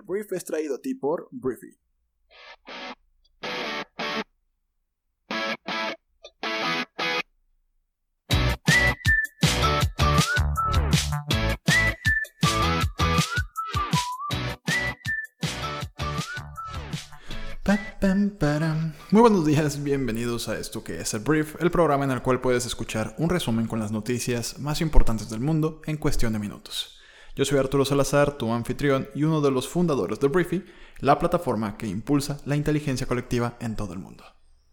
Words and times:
El 0.00 0.06
brief 0.06 0.32
es 0.32 0.46
traído 0.46 0.76
a 0.76 0.80
ti 0.80 0.94
por 0.94 1.28
Briefy. 1.30 1.76
Muy 19.10 19.20
buenos 19.20 19.44
días, 19.44 19.82
bienvenidos 19.82 20.48
a 20.48 20.58
esto 20.58 20.82
que 20.82 21.00
es 21.00 21.12
el 21.12 21.20
Brief, 21.20 21.60
el 21.60 21.70
programa 21.70 22.04
en 22.04 22.10
el 22.12 22.22
cual 22.22 22.40
puedes 22.40 22.64
escuchar 22.64 23.14
un 23.18 23.28
resumen 23.28 23.66
con 23.66 23.78
las 23.78 23.92
noticias 23.92 24.58
más 24.58 24.80
importantes 24.80 25.28
del 25.28 25.40
mundo 25.40 25.82
en 25.84 25.98
cuestión 25.98 26.32
de 26.32 26.38
minutos. 26.38 26.99
Yo 27.40 27.46
soy 27.46 27.58
Arturo 27.58 27.86
Salazar, 27.86 28.36
tu 28.36 28.52
anfitrión 28.52 29.08
y 29.14 29.24
uno 29.24 29.40
de 29.40 29.50
los 29.50 29.66
fundadores 29.66 30.20
de 30.20 30.28
Briefy, 30.28 30.62
la 30.98 31.18
plataforma 31.18 31.78
que 31.78 31.86
impulsa 31.86 32.38
la 32.44 32.54
inteligencia 32.54 33.06
colectiva 33.06 33.56
en 33.60 33.76
todo 33.76 33.94
el 33.94 33.98
mundo. 33.98 34.24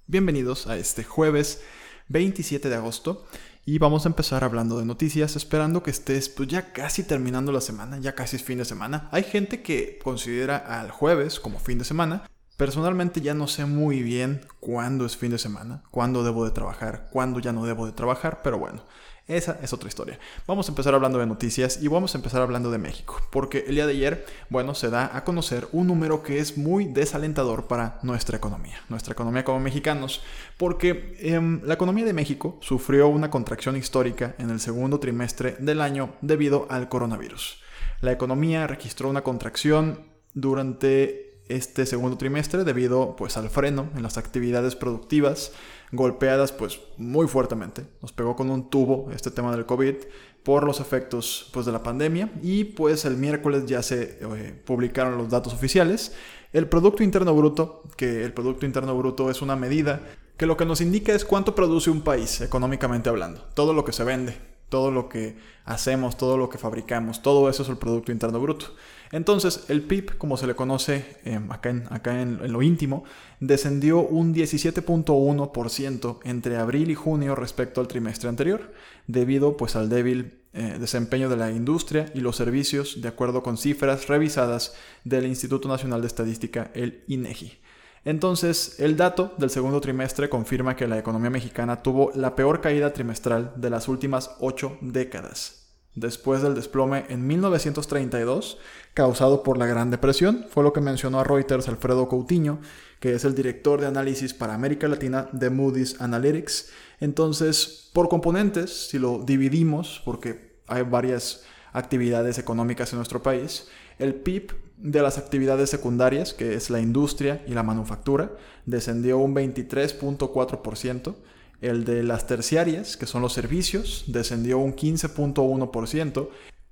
Bienvenidos 0.05 0.67
a 0.67 0.75
este 0.75 1.05
jueves 1.05 1.63
27 2.09 2.67
de 2.67 2.75
agosto 2.75 3.25
y 3.65 3.77
vamos 3.77 4.05
a 4.05 4.09
empezar 4.09 4.43
hablando 4.43 4.77
de 4.77 4.85
noticias, 4.85 5.37
esperando 5.37 5.81
que 5.81 5.91
estés 5.91 6.27
pues, 6.27 6.49
ya 6.49 6.73
casi 6.73 7.03
terminando 7.03 7.53
la 7.53 7.61
semana, 7.61 7.99
ya 7.99 8.15
casi 8.15 8.35
es 8.35 8.43
fin 8.43 8.57
de 8.57 8.65
semana. 8.65 9.07
Hay 9.13 9.23
gente 9.23 9.61
que 9.61 9.97
considera 10.03 10.57
al 10.57 10.91
jueves 10.91 11.39
como 11.39 11.59
fin 11.59 11.77
de 11.77 11.85
semana, 11.85 12.25
Personalmente 12.57 13.21
ya 13.21 13.35
no 13.35 13.45
sé 13.45 13.65
muy 13.65 14.01
bien 14.01 14.41
cuándo 14.59 15.05
es 15.05 15.15
fin 15.15 15.29
de 15.29 15.37
semana, 15.37 15.83
cuándo 15.91 16.23
debo 16.23 16.43
de 16.43 16.49
trabajar, 16.49 17.07
cuándo 17.11 17.39
ya 17.39 17.53
no 17.53 17.67
debo 17.67 17.85
de 17.85 17.91
trabajar, 17.91 18.41
pero 18.43 18.57
bueno, 18.57 18.81
esa 19.27 19.59
es 19.61 19.73
otra 19.73 19.89
historia. 19.89 20.19
Vamos 20.47 20.67
a 20.67 20.71
empezar 20.71 20.95
hablando 20.95 21.19
de 21.19 21.25
noticias 21.25 21.81
y 21.81 21.87
vamos 21.87 22.15
a 22.15 22.17
empezar 22.17 22.41
hablando 22.41 22.71
de 22.71 22.77
México, 22.77 23.21
porque 23.29 23.65
el 23.67 23.75
día 23.75 23.85
de 23.85 23.93
ayer, 23.93 24.25
bueno, 24.49 24.73
se 24.73 24.89
da 24.89 25.15
a 25.15 25.23
conocer 25.23 25.67
un 25.73 25.87
número 25.87 26.23
que 26.23 26.39
es 26.39 26.57
muy 26.57 26.85
desalentador 26.85 27.67
para 27.67 27.99
nuestra 28.03 28.37
economía, 28.37 28.79
nuestra 28.87 29.13
economía 29.13 29.43
como 29.43 29.59
mexicanos, 29.59 30.21
porque 30.57 31.17
em, 31.19 31.61
la 31.63 31.73
economía 31.73 32.05
de 32.05 32.13
México 32.13 32.57
sufrió 32.61 33.09
una 33.09 33.29
contracción 33.29 33.75
histórica 33.75 34.35
en 34.39 34.49
el 34.49 34.61
segundo 34.61 34.99
trimestre 34.99 35.57
del 35.59 35.81
año 35.81 36.13
debido 36.21 36.65
al 36.69 36.87
coronavirus. 36.87 37.61
La 37.99 38.11
economía 38.11 38.65
registró 38.67 39.09
una 39.09 39.23
contracción 39.23 40.05
durante 40.33 41.41
este 41.49 41.85
segundo 41.85 42.17
trimestre 42.17 42.63
debido 42.63 43.15
pues 43.15 43.37
al 43.37 43.49
freno 43.49 43.89
en 43.95 44.03
las 44.03 44.17
actividades 44.17 44.75
productivas 44.75 45.51
golpeadas 45.91 46.51
pues 46.51 46.79
muy 46.97 47.27
fuertemente. 47.27 47.85
Nos 48.01 48.11
pegó 48.11 48.35
con 48.35 48.49
un 48.49 48.69
tubo 48.69 49.09
este 49.13 49.31
tema 49.31 49.51
del 49.51 49.65
COVID 49.65 49.95
por 50.43 50.63
los 50.63 50.79
efectos 50.79 51.49
pues 51.53 51.65
de 51.65 51.71
la 51.71 51.83
pandemia 51.83 52.31
y 52.41 52.63
pues 52.65 53.05
el 53.05 53.17
miércoles 53.17 53.65
ya 53.65 53.81
se 53.81 54.17
eh, 54.21 54.61
publicaron 54.65 55.17
los 55.17 55.29
datos 55.29 55.53
oficiales. 55.53 56.13
El 56.53 56.67
producto 56.67 57.03
interno 57.03 57.35
bruto, 57.35 57.83
que 57.97 58.23
el 58.23 58.33
producto 58.33 58.65
interno 58.65 58.97
bruto 58.97 59.29
es 59.29 59.41
una 59.41 59.55
medida 59.55 60.01
que 60.37 60.45
lo 60.45 60.55
que 60.55 60.65
nos 60.65 60.81
indica 60.81 61.13
es 61.13 61.25
cuánto 61.25 61.55
produce 61.55 61.89
un 61.89 62.01
país 62.01 62.41
económicamente 62.41 63.09
hablando, 63.09 63.41
todo 63.53 63.73
lo 63.73 63.83
que 63.83 63.91
se 63.91 64.03
vende, 64.03 64.37
todo 64.69 64.91
lo 64.91 65.09
que 65.09 65.37
hacemos, 65.65 66.17
todo 66.17 66.37
lo 66.37 66.49
que 66.49 66.57
fabricamos, 66.57 67.21
todo 67.21 67.49
eso 67.49 67.63
es 67.63 67.69
el 67.69 67.77
Producto 67.77 68.11
Interno 68.11 68.39
Bruto. 68.39 68.67
Entonces, 69.11 69.65
el 69.69 69.83
PIB, 69.83 70.17
como 70.17 70.35
se 70.35 70.47
le 70.47 70.55
conoce 70.55 71.17
em, 71.23 71.49
acá, 71.51 71.69
en, 71.69 72.39
en, 72.41 72.51
lo 72.51 72.61
íntimo, 72.61 73.05
descendió 73.39 74.01
un 74.01 74.33
17.1% 74.33 76.19
entre 76.23 76.57
abril 76.57 76.91
y 76.91 76.95
junio 76.95 77.35
respecto 77.35 77.79
al 77.79 77.87
trimestre 77.87 78.27
anterior, 78.27 78.73
debido 79.07 79.55
pues, 79.55 79.75
al 79.77 79.87
débil 79.87 80.41
eh, 80.53 80.77
desempeño 80.79 81.29
de 81.29 81.37
la 81.37 81.51
industria 81.51 82.11
y 82.15 82.19
los 82.19 82.35
servicios, 82.35 83.01
de 83.01 83.07
acuerdo 83.07 83.43
con 83.43 83.57
cifras 83.57 84.07
revisadas 84.07 84.73
del 85.03 85.27
Instituto 85.27 85.67
Nacional 85.67 86.01
de 86.01 86.07
Estadística, 86.07 86.71
el 86.73 87.03
INEGI. 87.07 87.59
Entonces, 88.05 88.79
el 88.79 88.95
dato 88.95 89.33
del 89.37 89.49
segundo 89.49 89.81
trimestre 89.81 90.29
confirma 90.29 90.75
que 90.75 90.87
la 90.87 90.97
economía 90.97 91.29
mexicana 91.29 91.83
tuvo 91.83 92.11
la 92.15 92.35
peor 92.35 92.61
caída 92.61 92.93
trimestral 92.93 93.53
de 93.55 93.69
las 93.69 93.87
últimas 93.87 94.31
ocho 94.39 94.77
décadas. 94.81 95.67
Después 95.97 96.43
del 96.43 96.53
desplome 96.53 97.05
en 97.09 97.25
1932, 97.25 98.59
causado 98.93 99.41
por 99.41 99.57
la 99.57 99.65
Gran 99.65 99.89
Depresión, 99.89 100.45
fue 100.47 100.63
lo 100.63 100.71
que 100.71 100.79
mencionó 100.79 101.19
a 101.19 101.23
Reuters 101.23 101.67
Alfredo 101.67 102.07
Coutinho, 102.07 102.59
que 102.99 103.13
es 103.13 103.25
el 103.25 103.33
director 103.33 103.81
de 103.81 103.87
análisis 103.87 104.35
para 104.35 104.53
América 104.53 104.87
Latina 104.87 105.27
de 105.31 105.49
Moody's 105.49 105.99
Analytics. 105.99 106.69
Entonces, 106.99 107.89
por 107.93 108.09
componentes, 108.09 108.89
si 108.89 108.99
lo 108.99 109.23
dividimos, 109.23 110.01
porque 110.05 110.61
hay 110.67 110.83
varias 110.83 111.43
actividades 111.73 112.37
económicas 112.37 112.91
en 112.93 112.97
nuestro 112.97 113.23
país, 113.23 113.67
el 113.99 114.15
PIB 114.15 114.53
de 114.77 115.01
las 115.01 115.17
actividades 115.17 115.69
secundarias, 115.69 116.33
que 116.33 116.53
es 116.53 116.69
la 116.69 116.79
industria 116.79 117.43
y 117.47 117.53
la 117.53 117.63
manufactura, 117.63 118.31
descendió 118.65 119.17
un 119.17 119.35
23.4%. 119.35 121.15
El 121.59 121.85
de 121.85 122.03
las 122.03 122.27
terciarias, 122.27 122.97
que 122.97 123.07
son 123.07 123.23
los 123.23 123.33
servicios, 123.33 124.03
descendió 124.07 124.59
un 124.59 124.75
15.1%. 124.75 126.29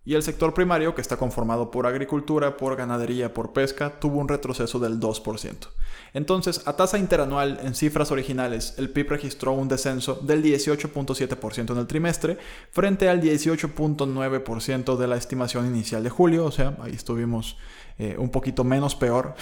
Y 0.08 0.14
el 0.14 0.22
sector 0.22 0.54
primario, 0.54 0.94
que 0.94 1.02
está 1.02 1.18
conformado 1.18 1.72
por 1.72 1.88
agricultura, 1.88 2.58
por 2.58 2.76
ganadería, 2.76 3.34
por 3.34 3.54
pesca, 3.54 4.00
tuvo 4.00 4.20
un 4.20 4.28
retroceso 4.28 4.78
del 4.78 5.00
2%. 5.00 5.68
Entonces, 6.16 6.62
a 6.66 6.78
tasa 6.78 6.98
interanual 6.98 7.60
en 7.62 7.76
cifras 7.76 8.10
originales, 8.10 8.74
el 8.78 8.90
PIB 8.90 9.10
registró 9.10 9.52
un 9.52 9.68
descenso 9.68 10.16
del 10.16 10.42
18.7% 10.42 11.74
en 11.74 11.78
el 11.78 11.88
trimestre 11.88 12.38
frente 12.72 13.10
al 13.10 13.22
18.9% 13.22 14.96
de 14.96 15.08
la 15.08 15.18
estimación 15.18 15.66
inicial 15.66 16.06
de 16.06 16.10
julio, 16.10 16.46
o 16.46 16.52
sea, 16.52 16.78
ahí 16.82 16.94
estuvimos 16.94 17.58
eh, 18.00 18.16
un 18.18 18.30
poquito 18.30 18.64
menos 18.64 18.96
peor 18.96 19.36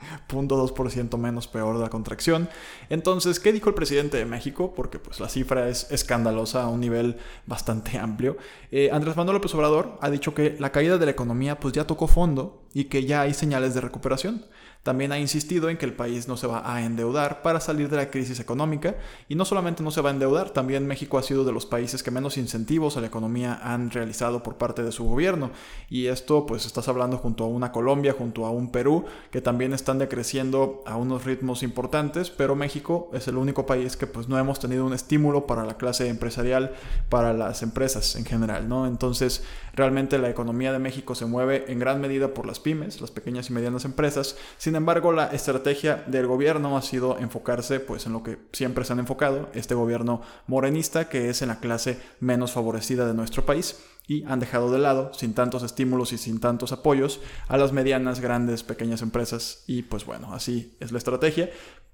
0.2% 0.28 1.16
menos 1.16 1.48
peor 1.48 1.76
de 1.76 1.82
la 1.82 1.90
contracción. 1.90 2.48
Entonces, 2.88 3.40
¿qué 3.40 3.52
dijo 3.52 3.68
el 3.68 3.74
presidente 3.74 4.16
de 4.16 4.24
México? 4.24 4.74
Porque 4.74 4.98
pues 4.98 5.20
la 5.20 5.28
cifra 5.28 5.68
es 5.68 5.90
escandalosa 5.90 6.64
a 6.64 6.68
un 6.68 6.80
nivel 6.80 7.16
bastante 7.46 7.98
amplio. 7.98 8.36
Eh, 8.70 8.90
Andrés 8.92 9.16
Manuel 9.16 9.36
López 9.36 9.54
Obrador 9.54 9.98
ha 10.00 10.10
dicho 10.10 10.34
que 10.34 10.56
la 10.58 10.72
caída 10.72 10.98
de 10.98 11.06
la 11.06 11.12
economía 11.12 11.60
pues 11.60 11.72
ya 11.72 11.86
tocó 11.86 12.08
fondo 12.08 12.62
y 12.72 12.84
que 12.84 13.04
ya 13.04 13.22
hay 13.22 13.34
señales 13.34 13.74
de 13.74 13.80
recuperación. 13.80 14.46
También 14.82 15.12
ha 15.12 15.18
insistido 15.18 15.68
en 15.68 15.76
que 15.76 15.84
el 15.84 15.92
país 15.92 16.26
no 16.26 16.38
se 16.38 16.46
va 16.46 16.62
a 16.74 16.82
endeudar 16.82 17.42
para 17.42 17.60
salir 17.60 17.90
de 17.90 17.96
la 17.96 18.10
crisis 18.10 18.40
económica. 18.40 18.96
Y 19.28 19.34
no 19.34 19.44
solamente 19.44 19.82
no 19.82 19.90
se 19.90 20.00
va 20.00 20.08
a 20.08 20.12
endeudar, 20.12 20.50
también 20.50 20.86
México 20.86 21.18
ha 21.18 21.22
sido 21.22 21.44
de 21.44 21.52
los 21.52 21.66
países 21.66 22.02
que 22.02 22.10
menos 22.10 22.38
incentivos 22.38 22.96
a 22.96 23.00
la 23.00 23.08
economía 23.08 23.60
han 23.62 23.90
realizado 23.90 24.42
por 24.42 24.56
parte 24.56 24.82
de 24.82 24.92
su 24.92 25.04
gobierno. 25.04 25.50
Y 25.90 26.06
esto 26.06 26.46
pues 26.46 26.64
estás 26.64 26.88
hablando 26.88 27.18
junto 27.18 27.44
a 27.44 27.48
una 27.48 27.72
Colombia, 27.72 28.14
junto 28.16 28.46
a 28.46 28.50
un 28.50 28.72
Perú 28.72 29.04
que 29.30 29.40
también 29.40 29.74
están 29.74 29.98
decreciendo 29.98 30.82
a 30.86 30.96
unos 30.96 31.24
ritmos 31.24 31.62
importantes, 31.62 32.30
pero 32.30 32.56
México 32.56 33.10
es 33.12 33.28
el 33.28 33.36
único 33.36 33.66
país 33.66 33.96
que 33.96 34.06
pues 34.06 34.28
no 34.28 34.38
hemos 34.38 34.60
tenido 34.60 34.86
un 34.86 34.94
estímulo 34.94 35.46
para 35.46 35.64
la 35.64 35.76
clase 35.76 36.08
empresarial, 36.08 36.72
para 37.08 37.32
las 37.34 37.62
empresas 37.62 38.16
en 38.16 38.24
general, 38.24 38.68
¿no? 38.68 38.86
Entonces 38.86 39.44
realmente 39.74 40.18
la 40.18 40.30
economía 40.30 40.72
de 40.72 40.78
México 40.78 41.14
se 41.14 41.26
mueve 41.26 41.70
en 41.70 41.78
gran 41.78 42.00
medida 42.00 42.34
por 42.34 42.46
las 42.46 42.60
pymes, 42.60 43.00
las 43.00 43.10
pequeñas 43.10 43.50
y 43.50 43.52
medianas 43.52 43.84
empresas, 43.84 44.36
sin 44.58 44.69
embargo, 44.76 45.12
la 45.12 45.26
estrategia 45.26 46.04
del 46.06 46.26
gobierno 46.26 46.76
ha 46.76 46.82
sido 46.82 47.18
enfocarse 47.18 47.80
pues 47.80 48.06
en 48.06 48.12
lo 48.12 48.22
que 48.22 48.38
siempre 48.52 48.84
se 48.84 48.92
han 48.92 48.98
enfocado, 48.98 49.48
este 49.54 49.74
gobierno 49.74 50.22
morenista 50.46 51.08
que 51.08 51.30
es 51.30 51.42
en 51.42 51.48
la 51.48 51.60
clase 51.60 52.00
menos 52.20 52.52
favorecida 52.52 53.06
de 53.06 53.14
nuestro 53.14 53.46
país 53.46 53.80
y 54.06 54.24
han 54.24 54.40
dejado 54.40 54.72
de 54.72 54.78
lado, 54.78 55.12
sin 55.14 55.34
tantos 55.34 55.62
estímulos 55.62 56.12
y 56.12 56.18
sin 56.18 56.40
tantos 56.40 56.72
apoyos, 56.72 57.20
a 57.46 57.56
las 57.56 57.72
medianas, 57.72 58.20
grandes, 58.20 58.64
pequeñas 58.64 59.02
empresas 59.02 59.62
y 59.66 59.82
pues 59.82 60.04
bueno, 60.04 60.34
así 60.34 60.76
es 60.80 60.90
la 60.90 60.98
estrategia. 60.98 61.50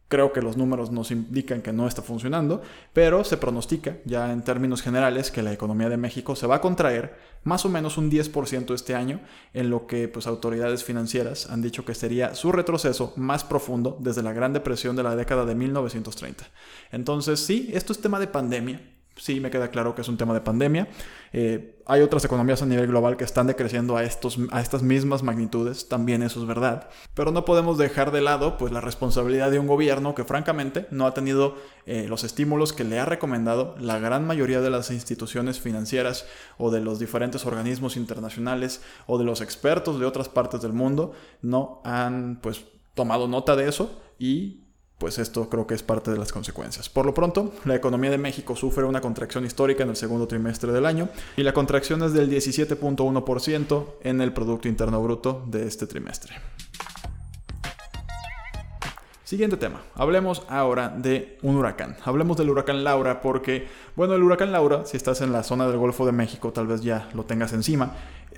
Creo 0.08 0.32
que 0.32 0.40
los 0.40 0.56
números 0.56 0.92
nos 0.92 1.10
indican 1.10 1.62
que 1.62 1.72
no 1.72 1.88
está 1.88 2.00
funcionando, 2.00 2.62
pero 2.92 3.24
se 3.24 3.36
pronostica 3.36 3.96
ya 4.04 4.32
en 4.32 4.42
términos 4.42 4.80
generales 4.80 5.32
que 5.32 5.42
la 5.42 5.52
economía 5.52 5.88
de 5.88 5.96
México 5.96 6.36
se 6.36 6.46
va 6.46 6.56
a 6.56 6.60
contraer 6.60 7.16
más 7.42 7.64
o 7.64 7.68
menos 7.68 7.98
un 7.98 8.10
10% 8.10 8.74
este 8.74 8.94
año, 8.94 9.20
en 9.52 9.70
lo 9.70 9.86
que 9.86 10.08
pues, 10.08 10.26
autoridades 10.26 10.84
financieras 10.84 11.50
han 11.50 11.62
dicho 11.62 11.84
que 11.84 11.94
sería 11.94 12.34
su 12.34 12.52
retroceso 12.52 13.12
más 13.16 13.44
profundo 13.44 13.96
desde 14.00 14.22
la 14.22 14.32
Gran 14.32 14.52
Depresión 14.52 14.96
de 14.96 15.02
la 15.02 15.16
década 15.16 15.44
de 15.44 15.54
1930. 15.54 16.44
Entonces 16.92 17.40
sí, 17.40 17.70
esto 17.72 17.92
es 17.92 18.00
tema 18.00 18.20
de 18.20 18.26
pandemia, 18.26 18.80
sí 19.16 19.40
me 19.40 19.50
queda 19.50 19.68
claro 19.68 19.94
que 19.94 20.02
es 20.02 20.08
un 20.08 20.16
tema 20.16 20.34
de 20.34 20.40
pandemia. 20.40 20.88
Eh, 21.32 21.80
hay 21.86 22.02
otras 22.02 22.24
economías 22.24 22.62
a 22.62 22.66
nivel 22.66 22.86
global 22.88 23.16
que 23.16 23.24
están 23.24 23.46
decreciendo 23.46 23.96
a, 23.96 24.04
estos, 24.04 24.38
a 24.50 24.60
estas 24.60 24.82
mismas 24.82 25.22
magnitudes, 25.22 25.88
también 25.88 26.22
eso 26.22 26.40
es 26.40 26.46
verdad. 26.46 26.88
Pero 27.14 27.30
no 27.30 27.44
podemos 27.44 27.78
dejar 27.78 28.10
de 28.10 28.20
lado 28.20 28.56
pues, 28.56 28.72
la 28.72 28.80
responsabilidad 28.80 29.50
de 29.50 29.58
un 29.58 29.66
gobierno 29.66 30.14
que 30.14 30.24
francamente 30.24 30.86
no 30.90 31.06
ha 31.06 31.14
tenido 31.14 31.56
eh, 31.86 32.06
los 32.08 32.24
estímulos 32.24 32.72
que 32.72 32.84
le 32.84 32.98
ha 32.98 33.04
recomendado 33.04 33.74
la 33.78 33.98
gran 33.98 34.26
mayoría 34.26 34.60
de 34.60 34.70
las 34.70 34.90
instituciones 34.90 35.60
financieras 35.60 36.26
o 36.58 36.70
de 36.70 36.80
los 36.80 36.98
diferentes 36.98 37.46
organismos 37.46 37.96
internacionales 37.96 38.82
o 39.06 39.18
de 39.18 39.24
los 39.24 39.40
expertos 39.40 39.98
de 39.98 40.06
otras 40.06 40.28
partes 40.28 40.60
del 40.60 40.72
mundo. 40.72 41.12
No 41.42 41.80
han 41.84 42.40
pues, 42.42 42.64
tomado 42.94 43.28
nota 43.28 43.56
de 43.56 43.68
eso 43.68 44.00
y 44.18 44.65
pues 44.98 45.18
esto 45.18 45.48
creo 45.48 45.66
que 45.66 45.74
es 45.74 45.82
parte 45.82 46.10
de 46.10 46.18
las 46.18 46.32
consecuencias. 46.32 46.88
Por 46.88 47.04
lo 47.04 47.12
pronto, 47.12 47.52
la 47.64 47.74
economía 47.74 48.10
de 48.10 48.18
México 48.18 48.56
sufre 48.56 48.84
una 48.84 49.00
contracción 49.00 49.44
histórica 49.44 49.82
en 49.82 49.90
el 49.90 49.96
segundo 49.96 50.26
trimestre 50.26 50.72
del 50.72 50.86
año 50.86 51.08
y 51.36 51.42
la 51.42 51.52
contracción 51.52 52.02
es 52.02 52.12
del 52.12 52.30
17.1% 52.30 53.86
en 54.02 54.20
el 54.20 54.32
Producto 54.32 54.68
Interno 54.68 55.02
Bruto 55.02 55.44
de 55.46 55.66
este 55.66 55.86
trimestre. 55.86 56.34
Siguiente 59.26 59.56
tema. 59.56 59.82
Hablemos 59.96 60.44
ahora 60.48 60.88
de 60.88 61.36
un 61.42 61.56
huracán. 61.56 61.96
Hablemos 62.04 62.36
del 62.36 62.48
huracán 62.48 62.84
Laura 62.84 63.20
porque, 63.20 63.66
bueno, 63.96 64.14
el 64.14 64.22
huracán 64.22 64.52
Laura, 64.52 64.86
si 64.86 64.96
estás 64.96 65.20
en 65.20 65.32
la 65.32 65.42
zona 65.42 65.66
del 65.66 65.78
Golfo 65.78 66.06
de 66.06 66.12
México, 66.12 66.52
tal 66.52 66.68
vez 66.68 66.82
ya 66.82 67.08
lo 67.12 67.24
tengas 67.24 67.52
encima. 67.52 67.96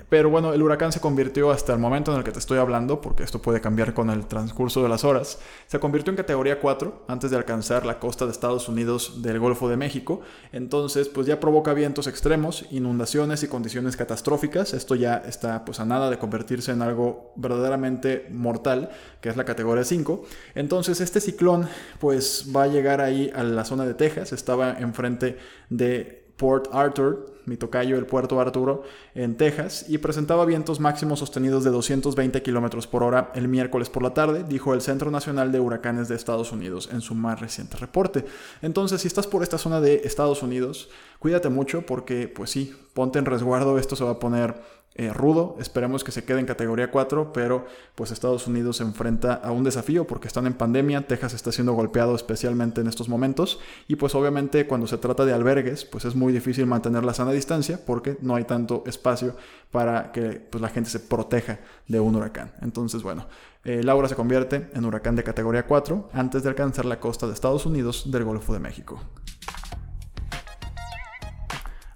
Pero 0.09 0.29
bueno, 0.29 0.53
el 0.53 0.61
huracán 0.61 0.91
se 0.91 0.99
convirtió 0.99 1.51
hasta 1.51 1.71
el 1.71 1.79
momento 1.79 2.11
en 2.11 2.17
el 2.17 2.23
que 2.23 2.31
te 2.31 2.39
estoy 2.39 2.57
hablando, 2.57 2.99
porque 2.99 3.23
esto 3.23 3.41
puede 3.41 3.61
cambiar 3.61 3.93
con 3.93 4.09
el 4.09 4.25
transcurso 4.25 4.81
de 4.81 4.89
las 4.89 5.03
horas, 5.03 5.39
se 5.67 5.79
convirtió 5.79 6.11
en 6.11 6.17
categoría 6.17 6.59
4 6.59 7.03
antes 7.07 7.29
de 7.29 7.37
alcanzar 7.37 7.85
la 7.85 7.99
costa 7.99 8.25
de 8.25 8.31
Estados 8.31 8.67
Unidos 8.67 9.21
del 9.21 9.39
Golfo 9.39 9.69
de 9.69 9.77
México. 9.77 10.21
Entonces, 10.51 11.09
pues 11.09 11.27
ya 11.27 11.39
provoca 11.39 11.73
vientos 11.73 12.07
extremos, 12.07 12.65
inundaciones 12.71 13.43
y 13.43 13.47
condiciones 13.47 13.95
catastróficas. 13.95 14.73
Esto 14.73 14.95
ya 14.95 15.17
está 15.17 15.63
pues 15.63 15.79
a 15.79 15.85
nada 15.85 16.09
de 16.09 16.17
convertirse 16.17 16.71
en 16.71 16.81
algo 16.81 17.31
verdaderamente 17.35 18.27
mortal, 18.31 18.89
que 19.21 19.29
es 19.29 19.37
la 19.37 19.45
categoría 19.45 19.83
5. 19.83 20.23
Entonces, 20.55 21.01
este 21.01 21.21
ciclón 21.21 21.67
pues 21.99 22.51
va 22.55 22.63
a 22.63 22.67
llegar 22.67 23.01
ahí 23.01 23.31
a 23.35 23.43
la 23.43 23.63
zona 23.63 23.85
de 23.85 23.93
Texas, 23.93 24.33
estaba 24.33 24.71
enfrente 24.79 25.37
de 25.69 26.18
Port 26.39 26.69
Arthur, 26.71 27.33
mi 27.45 27.57
tocayo, 27.57 27.97
el 27.97 28.05
puerto 28.05 28.39
Arturo, 28.39 28.83
en 29.13 29.35
Texas, 29.35 29.85
y 29.89 29.97
presentaba 29.97 30.45
vientos 30.45 30.79
máximos 30.79 31.19
sostenidos 31.19 31.65
de 31.65 31.69
220 31.69 32.41
km 32.41 32.87
por 32.87 33.03
hora 33.03 33.31
el 33.35 33.49
miércoles 33.49 33.89
por 33.89 34.03
la 34.03 34.13
tarde, 34.13 34.45
dijo 34.47 34.73
el 34.73 34.79
Centro 34.79 35.11
Nacional 35.11 35.51
de 35.51 35.59
Huracanes 35.59 36.07
de 36.07 36.15
Estados 36.15 36.53
Unidos 36.53 36.89
en 36.93 37.01
su 37.01 37.13
más 37.13 37.41
reciente 37.41 37.75
reporte. 37.75 38.23
Entonces, 38.61 39.01
si 39.01 39.07
estás 39.09 39.27
por 39.27 39.43
esta 39.43 39.57
zona 39.57 39.81
de 39.81 39.95
Estados 40.05 40.41
Unidos, 40.41 40.89
cuídate 41.19 41.49
mucho 41.49 41.85
porque, 41.85 42.29
pues 42.29 42.51
sí, 42.51 42.73
ponte 42.93 43.19
en 43.19 43.25
resguardo, 43.25 43.77
esto 43.77 43.97
se 43.97 44.05
va 44.05 44.11
a 44.11 44.19
poner 44.19 44.78
eh, 44.99 45.13
rudo. 45.13 45.55
Esperemos 45.61 46.03
que 46.03 46.11
se 46.11 46.25
quede 46.25 46.41
en 46.41 46.45
categoría 46.45 46.91
4, 46.91 47.31
pero 47.31 47.65
pues 47.95 48.11
Estados 48.11 48.47
Unidos 48.47 48.75
se 48.77 48.83
enfrenta 48.83 49.33
a 49.33 49.51
un 49.51 49.63
desafío 49.63 50.05
porque 50.05 50.27
están 50.27 50.45
en 50.45 50.55
pandemia. 50.55 51.07
Texas 51.07 51.33
está 51.33 51.53
siendo 51.53 51.71
golpeado 51.71 52.13
especialmente 52.15 52.81
en 52.81 52.87
estos 52.87 53.07
momentos. 53.07 53.61
Y 53.87 53.95
pues 53.95 54.13
obviamente 54.13 54.67
cuando 54.67 54.87
se 54.87 54.97
trata 54.97 55.23
de 55.23 55.31
albergues, 55.31 55.85
pues 55.85 56.03
es 56.03 56.15
muy 56.15 56.33
difícil 56.33 56.65
mantener 56.65 57.05
la 57.05 57.13
sana 57.13 57.31
distancia 57.31 57.79
porque 57.85 58.17
no 58.19 58.35
hay 58.35 58.43
tanto 58.43 58.83
espacio 58.87 59.37
para 59.71 60.11
que 60.11 60.31
pues, 60.31 60.61
la 60.61 60.67
gente 60.67 60.89
se 60.89 60.99
proteja 60.99 61.59
de 61.87 62.01
un 62.01 62.17
huracán. 62.17 62.51
Entonces, 62.61 63.01
bueno, 63.01 63.25
eh, 63.63 63.81
Laura 63.81 64.09
se 64.09 64.15
convierte 64.15 64.69
en 64.73 64.83
huracán 64.83 65.15
de 65.15 65.23
categoría 65.23 65.65
4 65.65 66.09
antes 66.11 66.43
de 66.43 66.49
alcanzar 66.49 66.83
la 66.83 66.99
costa 66.99 67.25
de 67.25 67.35
Estados 67.35 67.65
Unidos 67.65 68.11
del 68.11 68.25
Golfo 68.25 68.51
de 68.51 68.59
México. 68.59 68.99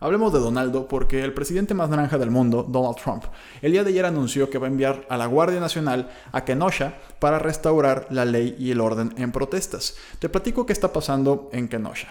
Hablemos 0.03 0.33
de 0.33 0.39
Donaldo 0.39 0.89
porque 0.89 1.23
el 1.23 1.33
presidente 1.33 1.73
más 1.73 1.89
naranja 1.89 2.17
del 2.17 2.29
mundo, 2.29 2.65
Donald 2.67 2.97
Trump, 2.97 3.23
el 3.61 3.71
día 3.71 3.85
de 3.85 3.89
ayer 3.91 4.05
anunció 4.05 4.50
que 4.50 4.57
va 4.57 4.67
a 4.67 4.69
enviar 4.69 5.05
a 5.09 5.15
la 5.15 5.27
Guardia 5.27 5.61
Nacional 5.61 6.11
a 6.33 6.44
Kenosha 6.44 6.95
para 7.19 7.39
restaurar 7.39 8.07
la 8.09 8.25
ley 8.25 8.53
y 8.59 8.71
el 8.71 8.81
orden 8.81 9.13
en 9.15 9.31
protestas. 9.31 9.95
Te 10.19 10.27
platico 10.27 10.65
qué 10.65 10.73
está 10.73 10.91
pasando 10.91 11.47
en 11.53 11.69
Kenosha. 11.69 12.09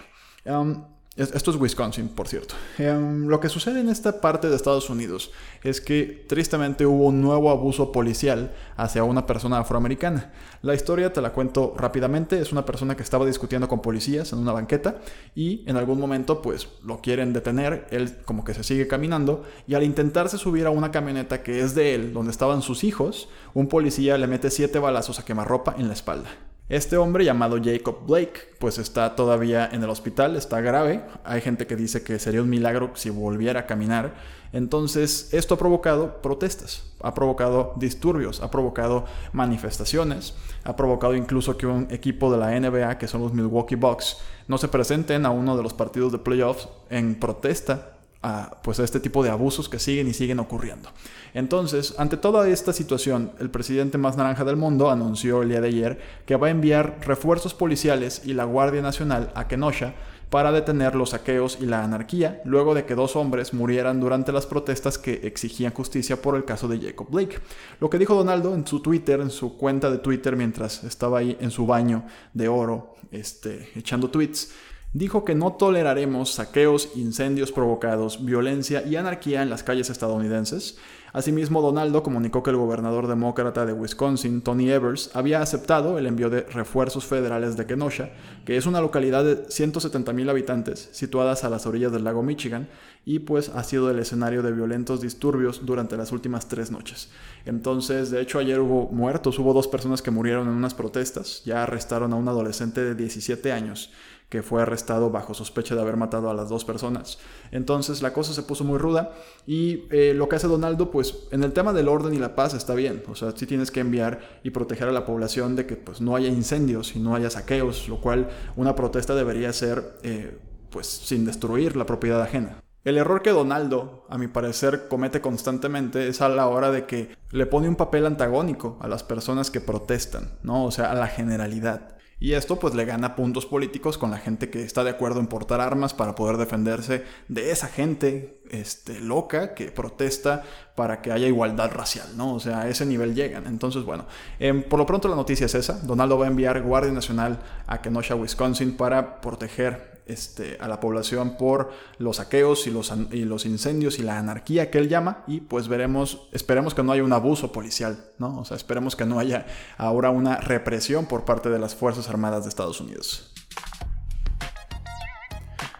Esto 1.15 1.51
es 1.51 1.57
Wisconsin, 1.57 2.09
por 2.09 2.27
cierto. 2.27 2.55
Em, 2.79 3.27
lo 3.27 3.39
que 3.39 3.47
sucede 3.47 3.79
en 3.79 3.89
esta 3.89 4.19
parte 4.19 4.49
de 4.49 4.55
Estados 4.55 4.89
Unidos 4.89 5.31
es 5.63 5.79
que 5.79 6.25
tristemente 6.27 6.87
hubo 6.87 7.05
un 7.05 7.21
nuevo 7.21 7.51
abuso 7.51 7.91
policial 7.91 8.51
hacia 8.77 9.03
una 9.03 9.27
persona 9.27 9.59
afroamericana. 9.59 10.33
La 10.63 10.73
historia 10.73 11.13
te 11.13 11.21
la 11.21 11.31
cuento 11.31 11.75
rápidamente. 11.77 12.39
Es 12.39 12.51
una 12.51 12.65
persona 12.65 12.97
que 12.97 13.03
estaba 13.03 13.27
discutiendo 13.27 13.67
con 13.67 13.79
policías 13.79 14.33
en 14.33 14.39
una 14.39 14.53
banqueta 14.53 15.01
y 15.35 15.63
en 15.69 15.77
algún 15.77 15.99
momento 15.99 16.41
pues 16.41 16.67
lo 16.83 16.99
quieren 16.99 17.31
detener. 17.31 17.85
Él 17.91 18.17
como 18.25 18.43
que 18.43 18.55
se 18.55 18.63
sigue 18.63 18.87
caminando 18.87 19.43
y 19.67 19.75
al 19.75 19.83
intentarse 19.83 20.39
subir 20.39 20.65
a 20.65 20.71
una 20.71 20.89
camioneta 20.89 21.43
que 21.43 21.59
es 21.59 21.75
de 21.75 21.93
él, 21.93 22.13
donde 22.13 22.31
estaban 22.31 22.63
sus 22.63 22.83
hijos, 22.83 23.29
un 23.53 23.67
policía 23.67 24.17
le 24.17 24.25
mete 24.25 24.49
siete 24.49 24.79
balazos 24.79 25.19
a 25.19 25.25
quemarropa 25.25 25.75
en 25.77 25.89
la 25.89 25.93
espalda. 25.93 26.31
Este 26.73 26.97
hombre 26.97 27.23
llamado 27.23 27.59
Jacob 27.63 27.99
Blake, 28.07 28.55
pues 28.57 28.79
está 28.79 29.15
todavía 29.15 29.69
en 29.71 29.83
el 29.83 29.91
hospital, 29.91 30.35
está 30.35 30.59
grave. 30.59 31.03
Hay 31.23 31.39
gente 31.39 31.67
que 31.67 31.75
dice 31.75 32.01
que 32.01 32.17
sería 32.17 32.41
un 32.41 32.49
milagro 32.49 32.93
si 32.95 33.11
volviera 33.11 33.59
a 33.59 33.65
caminar. 33.67 34.15
Entonces, 34.53 35.31
esto 35.35 35.53
ha 35.53 35.57
provocado 35.59 36.19
protestas, 36.23 36.83
ha 37.01 37.13
provocado 37.13 37.73
disturbios, 37.75 38.41
ha 38.41 38.49
provocado 38.49 39.05
manifestaciones, 39.33 40.33
ha 40.63 40.75
provocado 40.75 41.15
incluso 41.15 41.57
que 41.57 41.67
un 41.67 41.85
equipo 41.91 42.31
de 42.31 42.39
la 42.39 42.59
NBA, 42.59 42.97
que 42.97 43.07
son 43.07 43.21
los 43.21 43.33
Milwaukee 43.33 43.75
Bucks, 43.75 44.17
no 44.47 44.57
se 44.57 44.67
presenten 44.67 45.27
a 45.27 45.29
uno 45.29 45.55
de 45.55 45.61
los 45.61 45.75
partidos 45.75 46.11
de 46.11 46.17
playoffs 46.17 46.69
en 46.89 47.13
protesta 47.19 47.92
a, 48.23 48.61
pues 48.63 48.79
a 48.79 48.83
este 48.83 48.99
tipo 48.99 49.23
de 49.23 49.29
abusos 49.29 49.69
que 49.69 49.79
siguen 49.79 50.07
y 50.07 50.13
siguen 50.13 50.39
ocurriendo. 50.39 50.89
Entonces, 51.33 51.93
ante 51.97 52.17
toda 52.17 52.47
esta 52.47 52.73
situación, 52.73 53.31
el 53.39 53.49
presidente 53.49 53.97
más 53.97 54.17
naranja 54.17 54.43
del 54.45 54.55
mundo 54.55 54.89
anunció 54.89 55.43
el 55.43 55.49
día 55.49 55.61
de 55.61 55.67
ayer 55.67 55.99
que 56.25 56.37
va 56.37 56.47
a 56.47 56.51
enviar 56.51 56.99
refuerzos 57.01 57.53
policiales 57.53 58.21
y 58.25 58.33
la 58.33 58.45
Guardia 58.45 58.81
Nacional 58.81 59.31
a 59.35 59.47
Kenosha 59.47 59.93
para 60.33 60.51
detener 60.51 60.95
los 60.95 61.11
saqueos 61.11 61.59
y 61.61 61.67
la 61.67 61.83
anarquía, 61.83 62.41
luego 62.43 62.73
de 62.73 62.85
que 62.85 62.95
dos 62.95 63.15
hombres 63.15 63.53
murieran 63.53 63.99
durante 63.99 64.31
las 64.31 64.47
protestas 64.47 64.97
que 64.97 65.21
exigían 65.27 65.73
justicia 65.73 66.19
por 66.23 66.35
el 66.35 66.43
caso 66.43 66.67
de 66.67 66.79
Jacob 66.79 67.07
Blake. 67.11 67.37
Lo 67.79 67.87
que 67.87 67.99
dijo 67.99 68.15
Donaldo 68.15 68.55
en 68.55 68.65
su 68.65 68.79
Twitter, 68.79 69.19
en 69.19 69.29
su 69.29 69.57
cuenta 69.57 69.91
de 69.91 69.99
Twitter, 69.99 70.35
mientras 70.35 70.83
estaba 70.85 71.19
ahí 71.19 71.37
en 71.39 71.51
su 71.51 71.67
baño 71.67 72.05
de 72.33 72.47
oro, 72.47 72.95
este, 73.11 73.69
echando 73.75 74.09
tweets, 74.09 74.51
dijo 74.93 75.25
que 75.25 75.35
no 75.35 75.53
toleraremos 75.53 76.31
saqueos, 76.31 76.89
incendios 76.95 77.51
provocados, 77.51 78.23
violencia 78.23 78.83
y 78.85 78.95
anarquía 78.95 79.41
en 79.41 79.49
las 79.49 79.63
calles 79.63 79.89
estadounidenses. 79.89 80.77
Asimismo, 81.13 81.61
Donaldo 81.61 82.01
comunicó 82.01 82.41
que 82.41 82.49
el 82.49 82.57
gobernador 82.57 83.05
demócrata 83.05 83.67
de 83.67 83.73
Wisconsin, 83.73 84.41
Tony 84.41 84.71
Evers, 84.71 85.11
había 85.13 85.43
aceptado 85.43 85.99
el 85.99 86.07
envío 86.07 86.31
de 86.31 86.41
refuerzos 86.41 87.05
federales 87.05 87.55
de 87.55 87.67
Kenosha, 87.67 88.09
que 88.45 88.57
es 88.57 88.65
una 88.65 88.81
localidad 88.81 89.23
de 89.23 89.45
170.000 89.45 90.29
habitantes 90.29 90.89
situadas 90.91 91.43
a 91.43 91.49
las 91.49 91.67
orillas 91.67 91.91
del 91.91 92.03
lago 92.03 92.23
Michigan 92.23 92.67
y 93.05 93.19
pues 93.19 93.49
ha 93.49 93.63
sido 93.63 93.91
el 93.91 93.99
escenario 93.99 94.41
de 94.41 94.53
violentos 94.53 95.01
disturbios 95.01 95.65
durante 95.65 95.97
las 95.97 96.11
últimas 96.11 96.47
tres 96.47 96.71
noches. 96.71 97.09
Entonces, 97.45 98.09
de 98.09 98.19
hecho, 98.19 98.39
ayer 98.39 98.59
hubo 98.59 98.89
muertos, 98.89 99.37
hubo 99.37 99.53
dos 99.53 99.67
personas 99.67 100.01
que 100.01 100.09
murieron 100.09 100.47
en 100.47 100.53
unas 100.55 100.73
protestas, 100.73 101.43
ya 101.45 101.61
arrestaron 101.61 102.13
a 102.13 102.15
un 102.15 102.27
adolescente 102.27 102.81
de 102.81 102.95
17 102.95 103.51
años 103.51 103.91
que 104.33 104.41
fue 104.41 104.63
arrestado 104.63 105.11
bajo 105.11 105.35
sospecha 105.35 105.75
de 105.75 105.81
haber 105.81 105.95
matado 105.95 106.31
a 106.31 106.33
las 106.33 106.49
dos 106.49 106.65
personas. 106.65 107.19
Entonces 107.51 108.01
la 108.01 108.13
cosa 108.13 108.33
se 108.33 108.41
puso 108.41 108.63
muy 108.63 108.79
ruda 108.79 109.13
y 109.45 109.83
eh, 109.91 110.15
lo 110.15 110.27
que 110.27 110.37
hace 110.37 110.47
Donaldo, 110.47 110.89
pues 110.89 111.27
en 111.29 111.43
el 111.43 111.53
tema 111.53 111.71
del 111.71 111.87
orden 111.87 112.15
y 112.15 112.17
la 112.17 112.33
paz 112.33 112.55
está 112.55 112.73
bien, 112.73 113.03
o 113.07 113.13
sea, 113.13 113.33
sí 113.35 113.45
tienes 113.45 113.69
que 113.69 113.81
enviar 113.81 114.39
y 114.41 114.49
proteger 114.49 114.87
a 114.87 114.91
la 114.91 115.05
población 115.05 115.55
de 115.55 115.67
que 115.67 115.75
pues 115.75 116.01
no 116.01 116.15
haya 116.15 116.29
incendios 116.29 116.95
y 116.95 116.99
no 116.99 117.13
haya 117.13 117.29
saqueos, 117.29 117.87
lo 117.87 118.01
cual 118.01 118.27
una 118.55 118.73
protesta 118.73 119.13
debería 119.13 119.53
ser 119.53 119.99
eh, 120.01 120.35
pues 120.71 120.87
sin 120.87 121.25
destruir 121.25 121.75
la 121.75 121.85
propiedad 121.85 122.19
ajena. 122.19 122.57
El 122.83 122.97
error 122.97 123.21
que 123.21 123.29
Donaldo, 123.29 124.07
a 124.09 124.17
mi 124.17 124.27
parecer, 124.27 124.87
comete 124.87 125.21
constantemente 125.21 126.07
es 126.07 126.21
a 126.21 126.29
la 126.29 126.47
hora 126.47 126.71
de 126.71 126.87
que 126.87 127.15
le 127.29 127.45
pone 127.45 127.69
un 127.69 127.75
papel 127.75 128.07
antagónico 128.07 128.79
a 128.81 128.87
las 128.87 129.03
personas 129.03 129.51
que 129.51 129.61
protestan, 129.61 130.31
¿no? 130.41 130.65
O 130.65 130.71
sea, 130.71 130.89
a 130.89 130.95
la 130.95 131.05
generalidad. 131.05 131.97
Y 132.23 132.35
esto 132.35 132.57
pues 132.57 132.73
le 132.73 132.85
gana 132.85 133.17
puntos 133.17 133.45
políticos 133.45 133.97
con 133.97 134.09
la 134.09 134.17
gente 134.17 134.49
que 134.49 134.63
está 134.63 134.85
de 134.85 134.91
acuerdo 134.91 135.19
en 135.19 135.27
portar 135.27 135.59
armas 135.59 135.93
para 135.93 136.15
poder 136.15 136.37
defenderse 136.37 137.03
de 137.27 137.51
esa 137.51 137.67
gente 137.67 138.39
este, 138.49 139.01
loca 139.01 139.53
que 139.53 139.71
protesta 139.71 140.41
para 140.73 141.01
que 141.01 141.11
haya 141.11 141.27
igualdad 141.27 141.69
racial, 141.73 142.07
¿no? 142.15 142.33
O 142.33 142.39
sea, 142.39 142.61
a 142.61 142.69
ese 142.69 142.85
nivel 142.85 143.13
llegan. 143.13 143.45
Entonces, 143.45 143.83
bueno, 143.83 144.05
em, 144.39 144.63
por 144.63 144.79
lo 144.79 144.85
pronto 144.85 145.09
la 145.09 145.17
noticia 145.17 145.47
es 145.47 145.55
esa. 145.55 145.73
Donaldo 145.79 146.17
va 146.17 146.23
a 146.23 146.29
enviar 146.29 146.61
Guardia 146.61 146.93
Nacional 146.93 147.41
a 147.67 147.81
Kenosha, 147.81 148.15
Wisconsin 148.15 148.77
para 148.77 149.19
proteger 149.19 149.92
este, 150.05 150.57
a 150.59 150.67
la 150.67 150.79
población 150.79 151.37
por 151.37 151.71
los 151.97 152.17
saqueos 152.17 152.67
y 152.67 152.71
los, 152.71 153.45
incendios 153.45 153.99
y 153.99 154.03
la 154.03 154.17
anarquía 154.17 154.69
que 154.69 154.77
él 154.77 154.89
llama 154.89 155.23
y 155.27 155.41
pues 155.41 155.67
veremos, 155.67 156.27
esperemos 156.31 156.73
que 156.73 156.83
no 156.83 156.91
haya 156.91 157.03
un 157.03 157.13
abuso 157.13 157.51
policial, 157.51 158.11
¿no? 158.17 158.39
O 158.39 158.45
sea, 158.45 158.57
esperemos 158.57 158.95
que 158.95 159.05
no 159.05 159.19
haya 159.19 159.45
ahora 159.77 160.09
una 160.09 160.37
represión 160.37 161.05
por 161.05 161.25
parte 161.25 161.49
de 161.49 161.59
las 161.59 161.75
Fuerzas 161.75 162.09
Armadas 162.09 162.43
de 162.43 162.49
Estados 162.49 162.81
Unidos. 162.81 163.33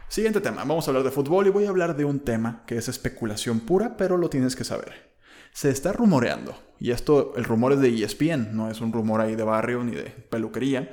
Siguiente 0.08 0.42
tema, 0.42 0.63
vamos 0.63 0.88
a 0.88 0.92
hablar 0.92 1.03
de 1.03 1.12
fútbol 1.12 1.48
y 1.48 1.50
voy 1.50 1.65
a 1.65 1.70
hablar 1.70 1.98
de 1.98 2.06
un 2.06 2.20
tema 2.20 2.63
que 2.68 2.77
es 2.77 2.88
especulación 2.88 3.60
pura, 3.60 3.98
pero 3.98 4.15
lo 4.18 4.30
tienes 4.30 4.56
que 4.56 4.63
saber. 4.63 5.13
Se 5.51 5.70
está 5.70 5.92
rumoreando, 5.92 6.56
y 6.80 6.92
esto, 6.92 7.34
el 7.36 7.44
rumor 7.44 7.74
es 7.74 7.80
de 7.80 8.03
ESPN, 8.03 8.56
no 8.56 8.70
es 8.70 8.80
un 8.80 8.94
rumor 8.94 9.22
ahí 9.22 9.36
de 9.36 9.44
barrio 9.44 9.84
ni 9.84 9.92
de 9.92 10.03
peluquería, 10.03 10.92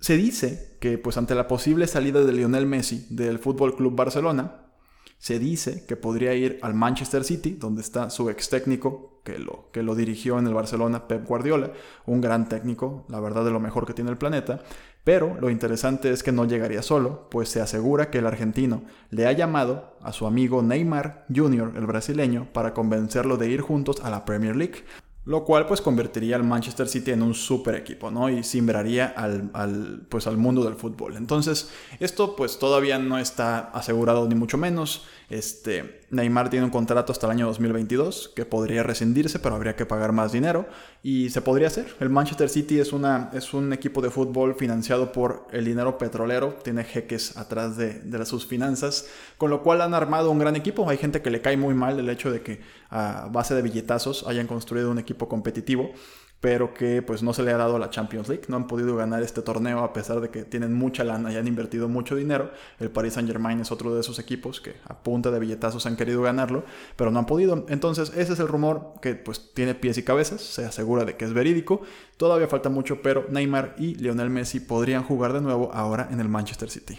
se 0.00 0.16
dice 0.16 0.75
pues, 1.02 1.16
ante 1.16 1.34
la 1.34 1.48
posible 1.48 1.86
salida 1.86 2.24
de 2.24 2.32
Lionel 2.32 2.66
Messi 2.66 3.06
del 3.10 3.38
Fútbol 3.38 3.76
Club 3.76 3.94
Barcelona, 3.96 4.62
Se 5.18 5.38
dice 5.38 5.86
que 5.86 5.96
podría 5.96 6.34
ir 6.34 6.58
al 6.62 6.74
Manchester 6.74 7.24
City, 7.24 7.52
donde 7.52 7.80
está 7.80 8.10
su 8.10 8.28
ex 8.28 8.50
técnico, 8.50 9.22
que 9.24 9.38
lo, 9.38 9.70
que 9.72 9.82
lo 9.82 9.94
dirigió 9.94 10.38
en 10.38 10.46
el 10.46 10.52
Barcelona, 10.52 11.08
Pep 11.08 11.26
Guardiola, 11.26 11.72
un 12.04 12.20
gran 12.20 12.48
técnico, 12.48 13.06
la 13.08 13.18
verdad 13.18 13.44
de 13.44 13.50
lo 13.50 13.58
mejor 13.58 13.86
que 13.86 13.94
tiene 13.94 14.10
el 14.10 14.18
planeta. 14.18 14.62
Pero 15.04 15.36
lo 15.40 15.50
interesante 15.50 16.10
es 16.10 16.22
que 16.22 16.32
no 16.32 16.44
llegaría 16.44 16.82
solo, 16.82 17.28
pues 17.30 17.48
se 17.48 17.60
asegura 17.60 18.10
que 18.10 18.18
el 18.18 18.26
argentino 18.26 18.82
le 19.10 19.26
ha 19.26 19.32
llamado 19.32 19.96
a 20.02 20.12
su 20.12 20.26
amigo 20.26 20.62
Neymar 20.62 21.24
Jr., 21.34 21.72
el 21.76 21.86
brasileño, 21.86 22.48
para 22.52 22.74
convencerlo 22.74 23.36
de 23.36 23.48
ir 23.48 23.62
juntos 23.62 24.00
a 24.02 24.10
la 24.10 24.24
Premier 24.24 24.54
League 24.54 24.84
lo 25.26 25.44
cual 25.44 25.66
pues 25.66 25.80
convertiría 25.80 26.36
al 26.36 26.44
Manchester 26.44 26.88
City 26.88 27.10
en 27.10 27.20
un 27.20 27.34
super 27.34 27.74
equipo, 27.74 28.12
¿no? 28.12 28.30
Y 28.30 28.44
simbraría 28.44 29.06
al, 29.06 30.06
pues, 30.08 30.28
al 30.28 30.36
mundo 30.36 30.64
del 30.64 30.74
fútbol. 30.74 31.16
Entonces, 31.16 31.68
esto 31.98 32.36
pues 32.36 32.60
todavía 32.60 33.00
no 33.00 33.18
está 33.18 33.70
asegurado 33.70 34.28
ni 34.28 34.36
mucho 34.36 34.56
menos. 34.56 35.04
Este, 35.28 36.02
Neymar 36.10 36.48
tiene 36.50 36.64
un 36.64 36.70
contrato 36.70 37.10
hasta 37.10 37.26
el 37.26 37.32
año 37.32 37.46
2022 37.46 38.32
que 38.36 38.44
podría 38.44 38.84
rescindirse, 38.84 39.40
pero 39.40 39.56
habría 39.56 39.74
que 39.74 39.84
pagar 39.84 40.12
más 40.12 40.30
dinero 40.30 40.66
y 41.02 41.30
se 41.30 41.40
podría 41.40 41.66
hacer. 41.66 41.96
El 41.98 42.10
Manchester 42.10 42.48
City 42.48 42.78
es, 42.78 42.92
una, 42.92 43.30
es 43.34 43.52
un 43.52 43.72
equipo 43.72 44.00
de 44.00 44.10
fútbol 44.10 44.54
financiado 44.54 45.10
por 45.10 45.48
el 45.50 45.64
dinero 45.64 45.98
petrolero, 45.98 46.54
tiene 46.62 46.84
jeques 46.84 47.36
atrás 47.36 47.76
de, 47.76 47.94
de 47.94 48.26
sus 48.26 48.46
finanzas, 48.46 49.08
con 49.38 49.50
lo 49.50 49.64
cual 49.64 49.80
han 49.80 49.94
armado 49.94 50.30
un 50.30 50.38
gran 50.38 50.54
equipo. 50.54 50.88
Hay 50.88 50.98
gente 50.98 51.20
que 51.20 51.30
le 51.30 51.40
cae 51.40 51.56
muy 51.56 51.74
mal 51.74 51.98
el 51.98 52.08
hecho 52.08 52.30
de 52.30 52.42
que 52.42 52.60
a 52.90 53.28
base 53.32 53.56
de 53.56 53.62
billetazos 53.62 54.24
hayan 54.28 54.46
construido 54.46 54.92
un 54.92 55.00
equipo 55.00 55.15
competitivo 55.16 55.90
pero 56.40 56.74
que 56.74 57.02
pues 57.02 57.22
no 57.22 57.32
se 57.32 57.42
le 57.42 57.50
ha 57.50 57.56
dado 57.56 57.76
a 57.76 57.78
la 57.78 57.90
Champions 57.90 58.28
League. 58.28 58.44
No 58.48 58.56
han 58.56 58.66
podido 58.66 58.94
ganar 58.96 59.22
este 59.22 59.42
torneo 59.42 59.80
a 59.80 59.92
pesar 59.92 60.20
de 60.20 60.30
que 60.30 60.44
tienen 60.44 60.74
mucha 60.74 61.02
lana 61.02 61.32
y 61.32 61.36
han 61.36 61.48
invertido 61.48 61.88
mucho 61.88 62.14
dinero. 62.14 62.50
El 62.78 62.90
Paris 62.90 63.14
Saint 63.14 63.28
Germain 63.28 63.60
es 63.60 63.72
otro 63.72 63.94
de 63.94 64.00
esos 64.00 64.18
equipos 64.18 64.60
que 64.60 64.76
a 64.84 65.02
punta 65.02 65.30
de 65.30 65.40
billetazos 65.40 65.86
han 65.86 65.96
querido 65.96 66.22
ganarlo, 66.22 66.64
pero 66.96 67.10
no 67.10 67.18
han 67.18 67.26
podido. 67.26 67.64
Entonces 67.68 68.12
ese 68.16 68.34
es 68.34 68.40
el 68.40 68.48
rumor 68.48 68.94
que 69.00 69.14
pues 69.14 69.54
tiene 69.54 69.74
pies 69.74 69.98
y 69.98 70.02
cabezas, 70.02 70.42
se 70.42 70.64
asegura 70.64 71.04
de 71.04 71.16
que 71.16 71.24
es 71.24 71.32
verídico. 71.32 71.82
Todavía 72.16 72.48
falta 72.48 72.68
mucho, 72.68 73.02
pero 73.02 73.26
Neymar 73.30 73.74
y 73.78 73.94
Lionel 73.94 74.30
Messi 74.30 74.60
podrían 74.60 75.02
jugar 75.02 75.32
de 75.32 75.40
nuevo 75.40 75.70
ahora 75.72 76.08
en 76.10 76.20
el 76.20 76.28
Manchester 76.28 76.70
City. 76.70 76.98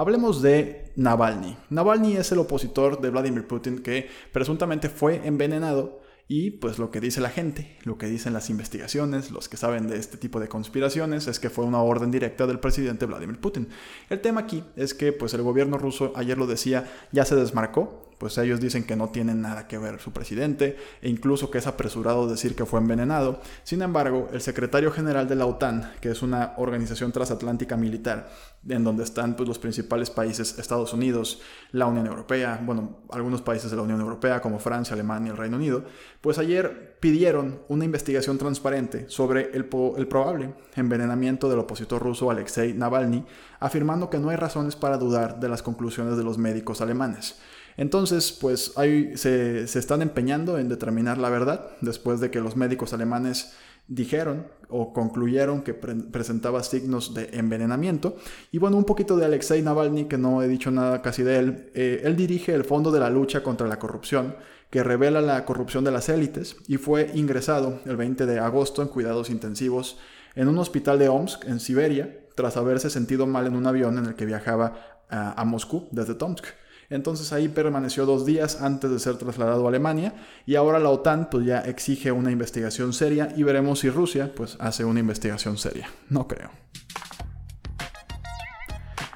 Hablemos 0.00 0.40
de 0.40 0.92
Navalny. 0.96 1.58
Navalny 1.68 2.16
es 2.16 2.32
el 2.32 2.38
opositor 2.38 3.02
de 3.02 3.10
Vladimir 3.10 3.46
Putin 3.46 3.80
que 3.80 4.08
presuntamente 4.32 4.88
fue 4.88 5.26
envenenado 5.26 6.00
y 6.26 6.52
pues 6.52 6.78
lo 6.78 6.90
que 6.90 7.02
dice 7.02 7.20
la 7.20 7.28
gente, 7.28 7.76
lo 7.84 7.98
que 7.98 8.06
dicen 8.06 8.32
las 8.32 8.48
investigaciones, 8.48 9.30
los 9.30 9.50
que 9.50 9.58
saben 9.58 9.88
de 9.88 9.98
este 9.98 10.16
tipo 10.16 10.40
de 10.40 10.48
conspiraciones, 10.48 11.26
es 11.26 11.38
que 11.38 11.50
fue 11.50 11.66
una 11.66 11.82
orden 11.82 12.10
directa 12.10 12.46
del 12.46 12.60
presidente 12.60 13.04
Vladimir 13.04 13.40
Putin. 13.40 13.68
El 14.08 14.22
tema 14.22 14.40
aquí 14.40 14.64
es 14.74 14.94
que 14.94 15.12
pues 15.12 15.34
el 15.34 15.42
gobierno 15.42 15.76
ruso, 15.76 16.14
ayer 16.16 16.38
lo 16.38 16.46
decía, 16.46 16.90
ya 17.12 17.26
se 17.26 17.36
desmarcó 17.36 18.09
pues 18.20 18.36
ellos 18.36 18.60
dicen 18.60 18.84
que 18.84 18.96
no 18.96 19.08
tienen 19.08 19.40
nada 19.40 19.66
que 19.66 19.78
ver 19.78 19.98
su 19.98 20.12
presidente 20.12 20.76
e 21.00 21.08
incluso 21.08 21.50
que 21.50 21.56
es 21.56 21.66
apresurado 21.66 22.28
decir 22.28 22.54
que 22.54 22.66
fue 22.66 22.78
envenenado. 22.78 23.40
Sin 23.64 23.80
embargo, 23.80 24.28
el 24.34 24.42
secretario 24.42 24.92
general 24.92 25.26
de 25.26 25.36
la 25.36 25.46
OTAN, 25.46 25.90
que 26.02 26.10
es 26.10 26.20
una 26.20 26.52
organización 26.58 27.12
transatlántica 27.12 27.78
militar, 27.78 28.30
en 28.68 28.84
donde 28.84 29.04
están 29.04 29.36
pues, 29.36 29.48
los 29.48 29.58
principales 29.58 30.10
países, 30.10 30.58
Estados 30.58 30.92
Unidos, 30.92 31.40
la 31.72 31.86
Unión 31.86 32.06
Europea, 32.08 32.60
bueno, 32.62 32.98
algunos 33.08 33.40
países 33.40 33.70
de 33.70 33.78
la 33.78 33.84
Unión 33.84 34.02
Europea 34.02 34.42
como 34.42 34.58
Francia, 34.58 34.92
Alemania 34.92 35.28
y 35.28 35.30
el 35.30 35.38
Reino 35.38 35.56
Unido, 35.56 35.84
pues 36.20 36.36
ayer 36.36 36.98
pidieron 37.00 37.62
una 37.68 37.86
investigación 37.86 38.36
transparente 38.36 39.08
sobre 39.08 39.50
el, 39.54 39.66
el 39.96 40.08
probable 40.08 40.52
envenenamiento 40.76 41.48
del 41.48 41.60
opositor 41.60 42.02
ruso 42.02 42.30
Alexei 42.30 42.74
Navalny, 42.74 43.24
afirmando 43.60 44.10
que 44.10 44.18
no 44.18 44.28
hay 44.28 44.36
razones 44.36 44.76
para 44.76 44.98
dudar 44.98 45.40
de 45.40 45.48
las 45.48 45.62
conclusiones 45.62 46.18
de 46.18 46.24
los 46.24 46.36
médicos 46.36 46.82
alemanes. 46.82 47.40
Entonces, 47.76 48.32
pues 48.32 48.76
ahí 48.76 49.16
se, 49.16 49.62
están 49.62 50.02
empeñando 50.02 50.58
en 50.58 50.68
determinar 50.68 51.18
la 51.18 51.30
verdad 51.30 51.70
después 51.80 52.20
de 52.20 52.30
que 52.30 52.40
los 52.40 52.56
médicos 52.56 52.92
alemanes 52.92 53.52
dijeron 53.88 54.46
o 54.68 54.92
concluyeron 54.92 55.62
que 55.62 55.74
presentaba 55.74 56.62
signos 56.62 57.14
de 57.14 57.30
envenenamiento. 57.32 58.16
Y 58.52 58.58
bueno, 58.58 58.76
un 58.76 58.84
poquito 58.84 59.16
de 59.16 59.24
Alexei 59.24 59.62
Navalny, 59.62 60.04
que 60.04 60.18
no 60.18 60.42
he 60.42 60.48
dicho 60.48 60.70
nada 60.70 61.02
casi 61.02 61.22
de 61.22 61.38
él. 61.38 61.70
Eh, 61.74 62.02
él 62.04 62.16
dirige 62.16 62.54
el 62.54 62.64
Fondo 62.64 62.92
de 62.92 63.00
la 63.00 63.10
Lucha 63.10 63.42
contra 63.42 63.66
la 63.66 63.78
Corrupción, 63.78 64.36
que 64.70 64.84
revela 64.84 65.20
la 65.20 65.44
corrupción 65.44 65.82
de 65.82 65.90
las 65.90 66.08
élites 66.08 66.56
y 66.68 66.76
fue 66.76 67.10
ingresado 67.14 67.80
el 67.86 67.96
20 67.96 68.26
de 68.26 68.38
agosto 68.38 68.82
en 68.82 68.88
cuidados 68.88 69.28
intensivos 69.28 69.98
en 70.36 70.46
un 70.46 70.58
hospital 70.58 70.98
de 70.98 71.08
Omsk, 71.08 71.44
en 71.46 71.58
Siberia, 71.58 72.20
tras 72.36 72.56
haberse 72.56 72.88
sentido 72.88 73.26
mal 73.26 73.46
en 73.48 73.56
un 73.56 73.66
avión 73.66 73.98
en 73.98 74.06
el 74.06 74.14
que 74.14 74.26
viajaba 74.26 75.00
a 75.10 75.44
Moscú 75.44 75.88
desde 75.90 76.14
Tomsk. 76.14 76.46
Entonces 76.90 77.32
ahí 77.32 77.48
permaneció 77.48 78.04
dos 78.04 78.26
días 78.26 78.60
antes 78.60 78.90
de 78.90 78.98
ser 78.98 79.16
trasladado 79.16 79.64
a 79.64 79.68
Alemania 79.68 80.12
y 80.44 80.56
ahora 80.56 80.80
la 80.80 80.90
OTAN 80.90 81.30
pues 81.30 81.46
ya 81.46 81.60
exige 81.60 82.10
una 82.10 82.32
investigación 82.32 82.92
seria 82.92 83.32
y 83.36 83.44
veremos 83.44 83.78
si 83.78 83.90
Rusia 83.90 84.32
pues 84.34 84.56
hace 84.58 84.84
una 84.84 84.98
investigación 84.98 85.56
seria. 85.56 85.88
No 86.08 86.26
creo. 86.26 86.50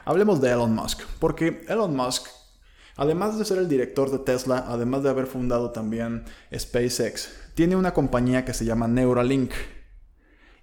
Hablemos 0.05 0.41
de 0.41 0.51
Elon 0.51 0.75
Musk, 0.75 1.01
porque 1.19 1.65
Elon 1.67 1.97
Musk, 1.97 2.27
además 2.97 3.39
de 3.39 3.45
ser 3.45 3.59
el 3.59 3.69
director 3.69 4.11
de 4.11 4.19
Tesla, 4.19 4.65
además 4.69 5.03
de 5.03 5.09
haber 5.09 5.27
fundado 5.27 5.71
también 5.71 6.25
SpaceX, 6.55 7.31
tiene 7.55 7.75
una 7.75 7.95
compañía 7.95 8.45
que 8.45 8.53
se 8.53 8.67
llama 8.67 8.87
Neuralink. 8.87 9.53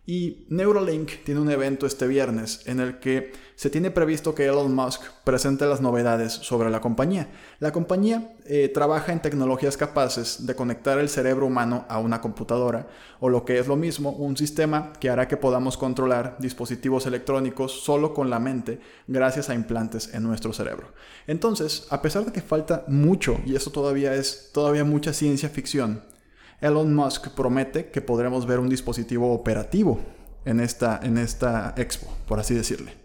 Y 0.05 0.47
Neuralink 0.49 1.23
tiene 1.23 1.41
un 1.41 1.51
evento 1.51 1.85
este 1.85 2.07
viernes 2.07 2.61
en 2.65 2.79
el 2.79 2.99
que 2.99 3.33
se 3.55 3.69
tiene 3.69 3.91
previsto 3.91 4.33
que 4.33 4.47
Elon 4.47 4.73
Musk 4.73 5.03
presente 5.23 5.67
las 5.67 5.81
novedades 5.81 6.33
sobre 6.33 6.71
la 6.71 6.81
compañía. 6.81 7.29
La 7.59 7.71
compañía 7.71 8.33
eh, 8.45 8.71
trabaja 8.73 9.13
en 9.13 9.21
tecnologías 9.21 9.77
capaces 9.77 10.47
de 10.47 10.55
conectar 10.55 10.97
el 10.97 11.07
cerebro 11.07 11.45
humano 11.45 11.85
a 11.87 11.99
una 11.99 12.19
computadora, 12.19 12.87
o 13.19 13.29
lo 13.29 13.45
que 13.45 13.59
es 13.59 13.67
lo 13.67 13.75
mismo, 13.75 14.09
un 14.09 14.35
sistema 14.35 14.91
que 14.99 15.11
hará 15.11 15.27
que 15.27 15.37
podamos 15.37 15.77
controlar 15.77 16.35
dispositivos 16.39 17.05
electrónicos 17.05 17.83
solo 17.83 18.15
con 18.15 18.31
la 18.31 18.39
mente 18.39 18.79
gracias 19.05 19.51
a 19.51 19.53
implantes 19.53 20.11
en 20.15 20.23
nuestro 20.23 20.51
cerebro. 20.51 20.87
Entonces, 21.27 21.85
a 21.91 22.01
pesar 22.01 22.25
de 22.25 22.31
que 22.31 22.41
falta 22.41 22.85
mucho, 22.87 23.39
y 23.45 23.55
eso 23.55 23.69
todavía 23.69 24.15
es 24.15 24.49
todavía 24.51 24.83
mucha 24.83 25.13
ciencia 25.13 25.49
ficción, 25.49 26.01
Elon 26.61 26.93
Musk 26.93 27.29
promete 27.29 27.89
que 27.89 28.01
podremos 28.01 28.45
ver 28.45 28.59
un 28.59 28.69
dispositivo 28.69 29.33
operativo 29.33 29.99
en 30.45 30.59
esta, 30.59 30.99
en 31.01 31.17
esta 31.17 31.73
expo, 31.75 32.07
por 32.27 32.39
así 32.39 32.53
decirle. 32.53 33.01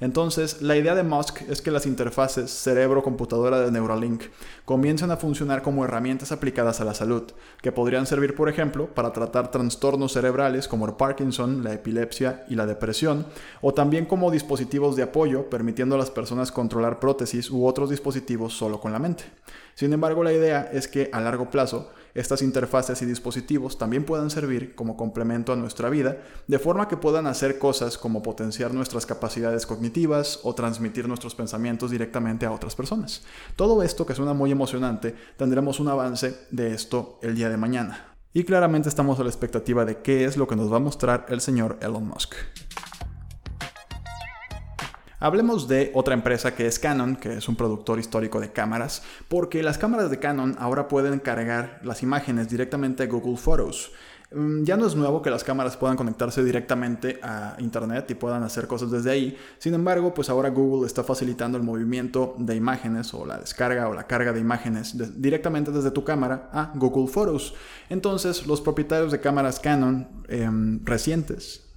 Entonces, 0.00 0.62
la 0.62 0.76
idea 0.76 0.94
de 0.94 1.02
Musk 1.02 1.42
es 1.48 1.60
que 1.60 1.72
las 1.72 1.84
interfaces 1.84 2.52
cerebro-computadora 2.52 3.60
de 3.60 3.72
Neuralink 3.72 4.24
comiencen 4.64 5.10
a 5.10 5.16
funcionar 5.16 5.62
como 5.62 5.84
herramientas 5.84 6.30
aplicadas 6.30 6.80
a 6.80 6.84
la 6.84 6.94
salud, 6.94 7.24
que 7.62 7.72
podrían 7.72 8.06
servir, 8.06 8.36
por 8.36 8.48
ejemplo, 8.48 8.94
para 8.94 9.12
tratar 9.12 9.50
trastornos 9.50 10.12
cerebrales 10.12 10.68
como 10.68 10.86
el 10.86 10.92
Parkinson, 10.92 11.64
la 11.64 11.72
epilepsia 11.72 12.44
y 12.48 12.54
la 12.54 12.66
depresión, 12.66 13.26
o 13.60 13.74
también 13.74 14.06
como 14.06 14.30
dispositivos 14.30 14.94
de 14.94 15.02
apoyo, 15.02 15.50
permitiendo 15.50 15.96
a 15.96 15.98
las 15.98 16.12
personas 16.12 16.52
controlar 16.52 17.00
prótesis 17.00 17.50
u 17.50 17.66
otros 17.66 17.90
dispositivos 17.90 18.52
solo 18.52 18.80
con 18.80 18.92
la 18.92 19.00
mente. 19.00 19.24
Sin 19.78 19.92
embargo, 19.92 20.24
la 20.24 20.32
idea 20.32 20.68
es 20.72 20.88
que 20.88 21.08
a 21.12 21.20
largo 21.20 21.50
plazo 21.50 21.92
estas 22.12 22.42
interfaces 22.42 23.00
y 23.00 23.06
dispositivos 23.06 23.78
también 23.78 24.04
puedan 24.04 24.28
servir 24.28 24.74
como 24.74 24.96
complemento 24.96 25.52
a 25.52 25.56
nuestra 25.56 25.88
vida, 25.88 26.16
de 26.48 26.58
forma 26.58 26.88
que 26.88 26.96
puedan 26.96 27.28
hacer 27.28 27.60
cosas 27.60 27.96
como 27.96 28.20
potenciar 28.20 28.74
nuestras 28.74 29.06
capacidades 29.06 29.66
cognitivas 29.66 30.40
o 30.42 30.52
transmitir 30.52 31.06
nuestros 31.06 31.36
pensamientos 31.36 31.92
directamente 31.92 32.44
a 32.44 32.50
otras 32.50 32.74
personas. 32.74 33.22
Todo 33.54 33.84
esto, 33.84 34.04
que 34.04 34.16
suena 34.16 34.34
muy 34.34 34.50
emocionante, 34.50 35.14
tendremos 35.36 35.78
un 35.78 35.86
avance 35.86 36.34
de 36.50 36.74
esto 36.74 37.20
el 37.22 37.36
día 37.36 37.48
de 37.48 37.56
mañana. 37.56 38.16
Y 38.32 38.42
claramente 38.42 38.88
estamos 38.88 39.20
a 39.20 39.22
la 39.22 39.30
expectativa 39.30 39.84
de 39.84 40.02
qué 40.02 40.24
es 40.24 40.36
lo 40.36 40.48
que 40.48 40.56
nos 40.56 40.72
va 40.72 40.78
a 40.78 40.80
mostrar 40.80 41.26
el 41.28 41.40
señor 41.40 41.78
Elon 41.80 42.08
Musk. 42.08 42.34
Hablemos 45.20 45.66
de 45.66 45.90
otra 45.94 46.14
empresa 46.14 46.54
que 46.54 46.66
es 46.66 46.78
Canon, 46.78 47.16
que 47.16 47.38
es 47.38 47.48
un 47.48 47.56
productor 47.56 47.98
histórico 47.98 48.38
de 48.38 48.52
cámaras, 48.52 49.02
porque 49.26 49.64
las 49.64 49.76
cámaras 49.76 50.10
de 50.10 50.20
Canon 50.20 50.54
ahora 50.60 50.86
pueden 50.86 51.18
cargar 51.18 51.80
las 51.82 52.04
imágenes 52.04 52.48
directamente 52.48 53.02
a 53.02 53.06
Google 53.06 53.36
Photos. 53.36 53.90
Mm, 54.30 54.62
ya 54.62 54.76
no 54.76 54.86
es 54.86 54.94
nuevo 54.94 55.20
que 55.20 55.30
las 55.30 55.42
cámaras 55.42 55.76
puedan 55.76 55.96
conectarse 55.96 56.44
directamente 56.44 57.18
a 57.20 57.56
Internet 57.58 58.08
y 58.10 58.14
puedan 58.14 58.44
hacer 58.44 58.68
cosas 58.68 58.92
desde 58.92 59.10
ahí. 59.10 59.36
Sin 59.58 59.74
embargo, 59.74 60.14
pues 60.14 60.30
ahora 60.30 60.50
Google 60.50 60.86
está 60.86 61.02
facilitando 61.02 61.58
el 61.58 61.64
movimiento 61.64 62.36
de 62.38 62.54
imágenes 62.54 63.12
o 63.12 63.26
la 63.26 63.38
descarga 63.38 63.88
o 63.88 63.94
la 63.94 64.06
carga 64.06 64.32
de 64.32 64.38
imágenes 64.38 64.94
directamente 65.20 65.72
desde 65.72 65.90
tu 65.90 66.04
cámara 66.04 66.48
a 66.52 66.72
Google 66.76 67.08
Photos. 67.08 67.54
Entonces, 67.88 68.46
los 68.46 68.60
propietarios 68.60 69.10
de 69.10 69.20
cámaras 69.20 69.58
Canon 69.58 70.06
em, 70.28 70.84
recientes 70.84 71.67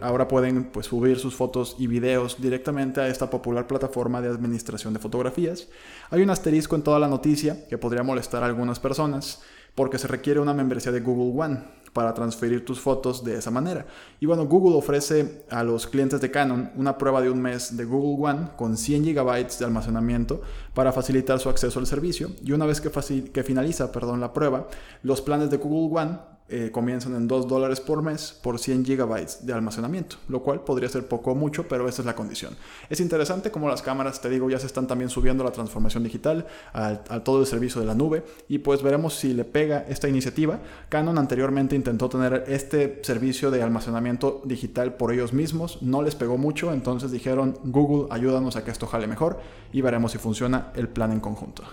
ahora 0.00 0.28
pueden 0.28 0.64
pues, 0.64 0.86
subir 0.86 1.18
sus 1.18 1.34
fotos 1.34 1.76
y 1.78 1.86
videos 1.86 2.40
directamente 2.40 3.00
a 3.00 3.08
esta 3.08 3.30
popular 3.30 3.66
plataforma 3.66 4.20
de 4.20 4.28
administración 4.28 4.92
de 4.92 5.00
fotografías. 5.00 5.68
Hay 6.10 6.22
un 6.22 6.30
asterisco 6.30 6.76
en 6.76 6.82
toda 6.82 6.98
la 6.98 7.08
noticia 7.08 7.66
que 7.68 7.78
podría 7.78 8.02
molestar 8.02 8.42
a 8.42 8.46
algunas 8.46 8.80
personas, 8.80 9.42
porque 9.74 9.98
se 9.98 10.08
requiere 10.08 10.40
una 10.40 10.54
membresía 10.54 10.90
de 10.90 11.00
Google 11.00 11.40
One 11.40 11.60
para 11.92 12.12
transferir 12.12 12.64
tus 12.64 12.80
fotos 12.80 13.24
de 13.24 13.36
esa 13.36 13.50
manera. 13.50 13.86
Y 14.20 14.26
bueno, 14.26 14.46
Google 14.46 14.76
ofrece 14.76 15.44
a 15.50 15.62
los 15.62 15.86
clientes 15.86 16.20
de 16.20 16.30
Canon 16.30 16.70
una 16.76 16.98
prueba 16.98 17.22
de 17.22 17.30
un 17.30 17.40
mes 17.40 17.76
de 17.76 17.84
Google 17.84 18.30
One 18.30 18.48
con 18.56 18.76
100 18.76 19.14
GB 19.14 19.58
de 19.58 19.64
almacenamiento 19.64 20.42
para 20.74 20.92
facilitar 20.92 21.38
su 21.40 21.48
acceso 21.48 21.78
al 21.78 21.86
servicio. 21.86 22.30
Y 22.42 22.52
una 22.52 22.66
vez 22.66 22.80
que, 22.80 22.90
que 23.32 23.42
finaliza 23.42 23.92
perdón, 23.92 24.20
la 24.20 24.32
prueba, 24.32 24.68
los 25.02 25.22
planes 25.22 25.50
de 25.50 25.56
Google 25.58 26.02
One 26.02 26.18
eh, 26.48 26.70
comienzan 26.72 27.16
en 27.16 27.26
2 27.26 27.48
dólares 27.48 27.80
por 27.80 28.02
mes 28.02 28.38
por 28.40 28.60
100 28.60 28.84
gigabytes 28.84 29.44
de 29.44 29.52
almacenamiento, 29.52 30.16
lo 30.28 30.42
cual 30.42 30.60
podría 30.60 30.88
ser 30.88 31.08
poco 31.08 31.32
o 31.32 31.34
mucho, 31.34 31.66
pero 31.66 31.88
esa 31.88 32.02
es 32.02 32.06
la 32.06 32.14
condición. 32.14 32.54
Es 32.88 33.00
interesante 33.00 33.50
como 33.50 33.68
las 33.68 33.82
cámaras, 33.82 34.20
te 34.20 34.30
digo, 34.30 34.48
ya 34.48 34.60
se 34.60 34.66
están 34.66 34.86
también 34.86 35.10
subiendo 35.10 35.42
a 35.42 35.46
la 35.46 35.52
transformación 35.52 36.04
digital, 36.04 36.46
a, 36.72 36.94
todo 37.24 37.40
el 37.40 37.46
servicio 37.46 37.80
de 37.80 37.88
la 37.88 37.94
nube, 37.94 38.24
y 38.48 38.58
pues 38.58 38.82
veremos 38.82 39.14
si 39.14 39.34
le 39.34 39.44
pega 39.44 39.86
esta 39.88 40.08
iniciativa. 40.08 40.60
Canon 40.88 41.18
anteriormente 41.18 41.74
intentó 41.74 42.08
tener 42.08 42.44
este 42.46 43.00
servicio 43.02 43.50
de 43.50 43.62
almacenamiento 43.62 44.40
digital 44.44 44.94
por 44.94 45.12
ellos 45.12 45.32
mismos, 45.32 45.82
no 45.82 46.00
les 46.00 46.14
pegó 46.14 46.38
mucho, 46.38 46.72
entonces 46.72 47.10
dijeron, 47.10 47.58
Google, 47.64 48.06
ayúdanos 48.10 48.54
a 48.54 48.62
que 48.62 48.70
esto 48.70 48.86
jale 48.86 49.08
mejor, 49.08 49.40
y 49.72 49.80
veremos 49.80 50.12
si 50.12 50.18
funciona 50.18 50.70
el 50.76 50.88
plan 50.88 51.10
en 51.10 51.18
conjunto. 51.18 51.64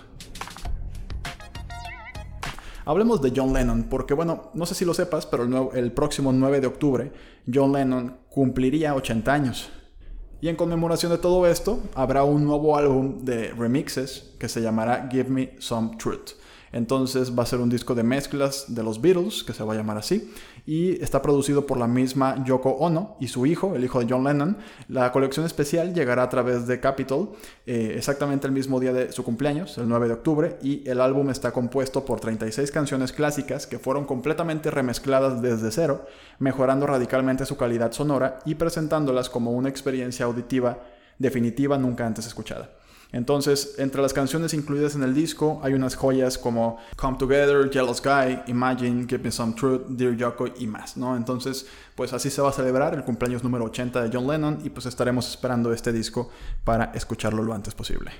Hablemos 2.86 3.22
de 3.22 3.32
John 3.34 3.52
Lennon, 3.54 3.84
porque 3.84 4.12
bueno, 4.12 4.50
no 4.52 4.66
sé 4.66 4.74
si 4.74 4.84
lo 4.84 4.92
sepas, 4.92 5.24
pero 5.24 5.72
el, 5.72 5.92
próximo 5.92 6.32
9 6.32 6.60
de 6.60 6.66
octubre 6.66 7.12
John 7.52 7.72
Lennon 7.72 8.18
cumpliría 8.28 8.94
80 8.94 9.32
años. 9.32 9.70
Y 10.42 10.48
en 10.48 10.56
conmemoración 10.56 11.10
de 11.10 11.18
todo 11.18 11.46
esto, 11.46 11.80
habrá 11.94 12.24
un 12.24 12.44
nuevo 12.44 12.76
álbum 12.76 13.24
de 13.24 13.52
remixes 13.52 14.34
que 14.38 14.50
se 14.50 14.60
llamará 14.60 15.08
Give 15.10 15.30
Me 15.30 15.56
Some 15.58 15.96
Truth. 15.96 16.32
Entonces 16.74 17.38
va 17.38 17.44
a 17.44 17.46
ser 17.46 17.60
un 17.60 17.70
disco 17.70 17.94
de 17.94 18.02
mezclas 18.02 18.64
de 18.66 18.82
los 18.82 19.00
Beatles, 19.00 19.44
que 19.44 19.52
se 19.52 19.62
va 19.62 19.74
a 19.74 19.76
llamar 19.76 19.96
así, 19.96 20.32
y 20.66 21.00
está 21.00 21.22
producido 21.22 21.66
por 21.66 21.78
la 21.78 21.86
misma 21.86 22.44
Yoko 22.44 22.70
Ono 22.70 23.16
y 23.20 23.28
su 23.28 23.46
hijo, 23.46 23.76
el 23.76 23.84
hijo 23.84 24.00
de 24.00 24.06
John 24.10 24.24
Lennon. 24.24 24.56
La 24.88 25.12
colección 25.12 25.46
especial 25.46 25.94
llegará 25.94 26.24
a 26.24 26.28
través 26.28 26.66
de 26.66 26.80
Capitol 26.80 27.30
eh, 27.64 27.94
exactamente 27.96 28.48
el 28.48 28.52
mismo 28.52 28.80
día 28.80 28.92
de 28.92 29.12
su 29.12 29.22
cumpleaños, 29.22 29.78
el 29.78 29.88
9 29.88 30.08
de 30.08 30.14
octubre, 30.14 30.58
y 30.62 30.82
el 30.90 31.00
álbum 31.00 31.30
está 31.30 31.52
compuesto 31.52 32.04
por 32.04 32.18
36 32.18 32.72
canciones 32.72 33.12
clásicas 33.12 33.68
que 33.68 33.78
fueron 33.78 34.04
completamente 34.04 34.72
remezcladas 34.72 35.40
desde 35.40 35.70
cero, 35.70 36.06
mejorando 36.40 36.88
radicalmente 36.88 37.46
su 37.46 37.56
calidad 37.56 37.92
sonora 37.92 38.40
y 38.44 38.56
presentándolas 38.56 39.30
como 39.30 39.52
una 39.52 39.68
experiencia 39.68 40.26
auditiva 40.26 40.80
definitiva 41.20 41.78
nunca 41.78 42.04
antes 42.04 42.26
escuchada. 42.26 42.70
Entonces, 43.14 43.76
entre 43.78 44.02
las 44.02 44.12
canciones 44.12 44.54
incluidas 44.54 44.96
en 44.96 45.04
el 45.04 45.14
disco 45.14 45.60
hay 45.62 45.72
unas 45.72 45.94
joyas 45.94 46.36
como 46.36 46.78
Come 46.96 47.16
Together, 47.16 47.70
Yellow 47.70 47.94
Sky, 47.94 48.40
Imagine, 48.48 49.06
Give 49.08 49.22
Me 49.22 49.30
Some 49.30 49.52
Truth, 49.52 49.86
Dear 49.90 50.16
Yoko 50.16 50.48
y 50.58 50.66
más, 50.66 50.96
¿no? 50.96 51.16
Entonces, 51.16 51.64
pues 51.94 52.12
así 52.12 52.28
se 52.28 52.42
va 52.42 52.48
a 52.48 52.52
celebrar 52.52 52.92
el 52.92 53.04
cumpleaños 53.04 53.44
número 53.44 53.66
80 53.66 54.02
de 54.02 54.10
John 54.12 54.26
Lennon 54.26 54.58
y 54.64 54.70
pues 54.70 54.86
estaremos 54.86 55.30
esperando 55.30 55.72
este 55.72 55.92
disco 55.92 56.28
para 56.64 56.86
escucharlo 56.86 57.44
lo 57.44 57.54
antes 57.54 57.72
posible. 57.72 58.10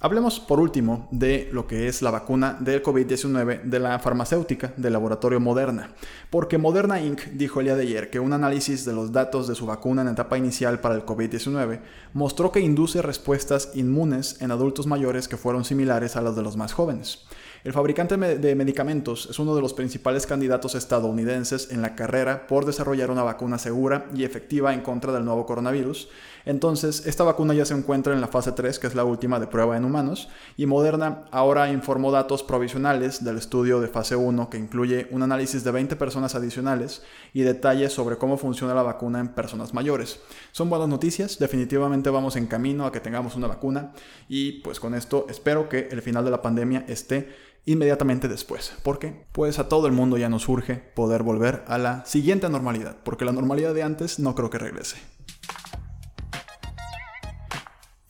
Hablemos 0.00 0.38
por 0.38 0.60
último 0.60 1.08
de 1.10 1.48
lo 1.50 1.66
que 1.66 1.88
es 1.88 2.02
la 2.02 2.12
vacuna 2.12 2.56
del 2.60 2.84
COVID-19 2.84 3.62
de 3.62 3.80
la 3.80 3.98
farmacéutica 3.98 4.72
del 4.76 4.92
laboratorio 4.92 5.40
Moderna, 5.40 5.90
porque 6.30 6.56
Moderna 6.56 7.00
Inc. 7.00 7.20
dijo 7.32 7.58
el 7.58 7.66
día 7.66 7.74
de 7.74 7.82
ayer 7.82 8.08
que 8.08 8.20
un 8.20 8.32
análisis 8.32 8.84
de 8.84 8.92
los 8.92 9.10
datos 9.10 9.48
de 9.48 9.56
su 9.56 9.66
vacuna 9.66 10.02
en 10.02 10.08
etapa 10.08 10.38
inicial 10.38 10.78
para 10.78 10.94
el 10.94 11.04
COVID-19 11.04 11.80
mostró 12.12 12.52
que 12.52 12.60
induce 12.60 13.02
respuestas 13.02 13.72
inmunes 13.74 14.40
en 14.40 14.52
adultos 14.52 14.86
mayores 14.86 15.26
que 15.26 15.36
fueron 15.36 15.64
similares 15.64 16.14
a 16.14 16.20
las 16.20 16.36
de 16.36 16.42
los 16.42 16.56
más 16.56 16.72
jóvenes. 16.74 17.26
El 17.64 17.72
fabricante 17.72 18.16
de 18.16 18.54
medicamentos 18.54 19.26
es 19.28 19.40
uno 19.40 19.56
de 19.56 19.60
los 19.60 19.74
principales 19.74 20.26
candidatos 20.26 20.76
estadounidenses 20.76 21.72
en 21.72 21.82
la 21.82 21.96
carrera 21.96 22.46
por 22.46 22.64
desarrollar 22.64 23.10
una 23.10 23.24
vacuna 23.24 23.58
segura 23.58 24.06
y 24.14 24.22
efectiva 24.22 24.72
en 24.72 24.80
contra 24.80 25.12
del 25.12 25.24
nuevo 25.24 25.44
coronavirus. 25.44 26.08
Entonces, 26.48 27.04
esta 27.04 27.24
vacuna 27.24 27.52
ya 27.52 27.66
se 27.66 27.74
encuentra 27.74 28.14
en 28.14 28.22
la 28.22 28.26
fase 28.26 28.52
3, 28.52 28.78
que 28.78 28.86
es 28.86 28.94
la 28.94 29.04
última 29.04 29.38
de 29.38 29.46
prueba 29.46 29.76
en 29.76 29.84
humanos, 29.84 30.30
y 30.56 30.64
Moderna 30.64 31.26
ahora 31.30 31.70
informó 31.70 32.10
datos 32.10 32.42
provisionales 32.42 33.22
del 33.22 33.36
estudio 33.36 33.82
de 33.82 33.88
fase 33.88 34.16
1 34.16 34.48
que 34.48 34.56
incluye 34.56 35.08
un 35.10 35.22
análisis 35.22 35.62
de 35.62 35.72
20 35.72 35.96
personas 35.96 36.34
adicionales 36.34 37.02
y 37.34 37.42
detalles 37.42 37.92
sobre 37.92 38.16
cómo 38.16 38.38
funciona 38.38 38.72
la 38.72 38.82
vacuna 38.82 39.20
en 39.20 39.28
personas 39.28 39.74
mayores. 39.74 40.22
Son 40.52 40.70
buenas 40.70 40.88
noticias, 40.88 41.38
definitivamente 41.38 42.08
vamos 42.08 42.34
en 42.36 42.46
camino 42.46 42.86
a 42.86 42.92
que 42.92 43.00
tengamos 43.00 43.36
una 43.36 43.46
vacuna 43.46 43.92
y 44.26 44.62
pues 44.62 44.80
con 44.80 44.94
esto 44.94 45.26
espero 45.28 45.68
que 45.68 45.88
el 45.90 46.00
final 46.00 46.24
de 46.24 46.30
la 46.30 46.40
pandemia 46.40 46.86
esté 46.88 47.28
inmediatamente 47.66 48.26
después. 48.26 48.72
¿Por 48.82 48.98
qué? 48.98 49.26
Pues 49.32 49.58
a 49.58 49.68
todo 49.68 49.86
el 49.86 49.92
mundo 49.92 50.16
ya 50.16 50.30
nos 50.30 50.48
urge 50.48 50.76
poder 50.76 51.22
volver 51.22 51.62
a 51.66 51.76
la 51.76 52.06
siguiente 52.06 52.48
normalidad, 52.48 52.96
porque 53.04 53.26
la 53.26 53.32
normalidad 53.32 53.74
de 53.74 53.82
antes 53.82 54.18
no 54.18 54.34
creo 54.34 54.48
que 54.48 54.56
regrese. 54.56 54.96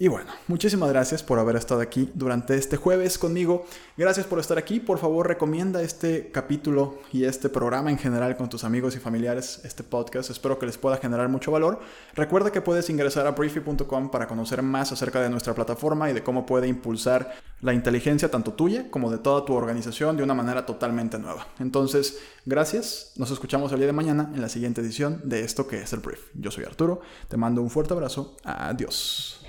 Y 0.00 0.06
bueno, 0.06 0.30
muchísimas 0.46 0.90
gracias 0.90 1.24
por 1.24 1.40
haber 1.40 1.56
estado 1.56 1.80
aquí 1.80 2.08
durante 2.14 2.54
este 2.54 2.76
jueves 2.76 3.18
conmigo. 3.18 3.66
Gracias 3.96 4.26
por 4.26 4.38
estar 4.38 4.56
aquí. 4.56 4.78
Por 4.78 4.98
favor, 4.98 5.26
recomienda 5.26 5.82
este 5.82 6.30
capítulo 6.30 7.00
y 7.12 7.24
este 7.24 7.48
programa 7.48 7.90
en 7.90 7.98
general 7.98 8.36
con 8.36 8.48
tus 8.48 8.62
amigos 8.62 8.94
y 8.94 9.00
familiares, 9.00 9.60
este 9.64 9.82
podcast. 9.82 10.30
Espero 10.30 10.56
que 10.56 10.66
les 10.66 10.78
pueda 10.78 10.98
generar 10.98 11.28
mucho 11.28 11.50
valor. 11.50 11.80
Recuerda 12.14 12.52
que 12.52 12.60
puedes 12.60 12.88
ingresar 12.90 13.26
a 13.26 13.32
briefy.com 13.32 14.08
para 14.12 14.28
conocer 14.28 14.62
más 14.62 14.92
acerca 14.92 15.20
de 15.20 15.30
nuestra 15.30 15.52
plataforma 15.52 16.08
y 16.08 16.12
de 16.12 16.22
cómo 16.22 16.46
puede 16.46 16.68
impulsar 16.68 17.34
la 17.60 17.74
inteligencia 17.74 18.30
tanto 18.30 18.52
tuya 18.52 18.92
como 18.92 19.10
de 19.10 19.18
toda 19.18 19.44
tu 19.44 19.54
organización 19.54 20.16
de 20.16 20.22
una 20.22 20.34
manera 20.34 20.64
totalmente 20.64 21.18
nueva. 21.18 21.48
Entonces, 21.58 22.20
gracias. 22.46 23.14
Nos 23.16 23.32
escuchamos 23.32 23.72
el 23.72 23.78
día 23.78 23.88
de 23.88 23.92
mañana 23.92 24.30
en 24.32 24.42
la 24.42 24.48
siguiente 24.48 24.80
edición 24.80 25.22
de 25.24 25.40
esto 25.40 25.66
que 25.66 25.82
es 25.82 25.92
el 25.92 25.98
Brief. 25.98 26.20
Yo 26.34 26.52
soy 26.52 26.62
Arturo. 26.62 27.00
Te 27.26 27.36
mando 27.36 27.62
un 27.62 27.70
fuerte 27.70 27.94
abrazo. 27.94 28.36
Adiós. 28.44 29.47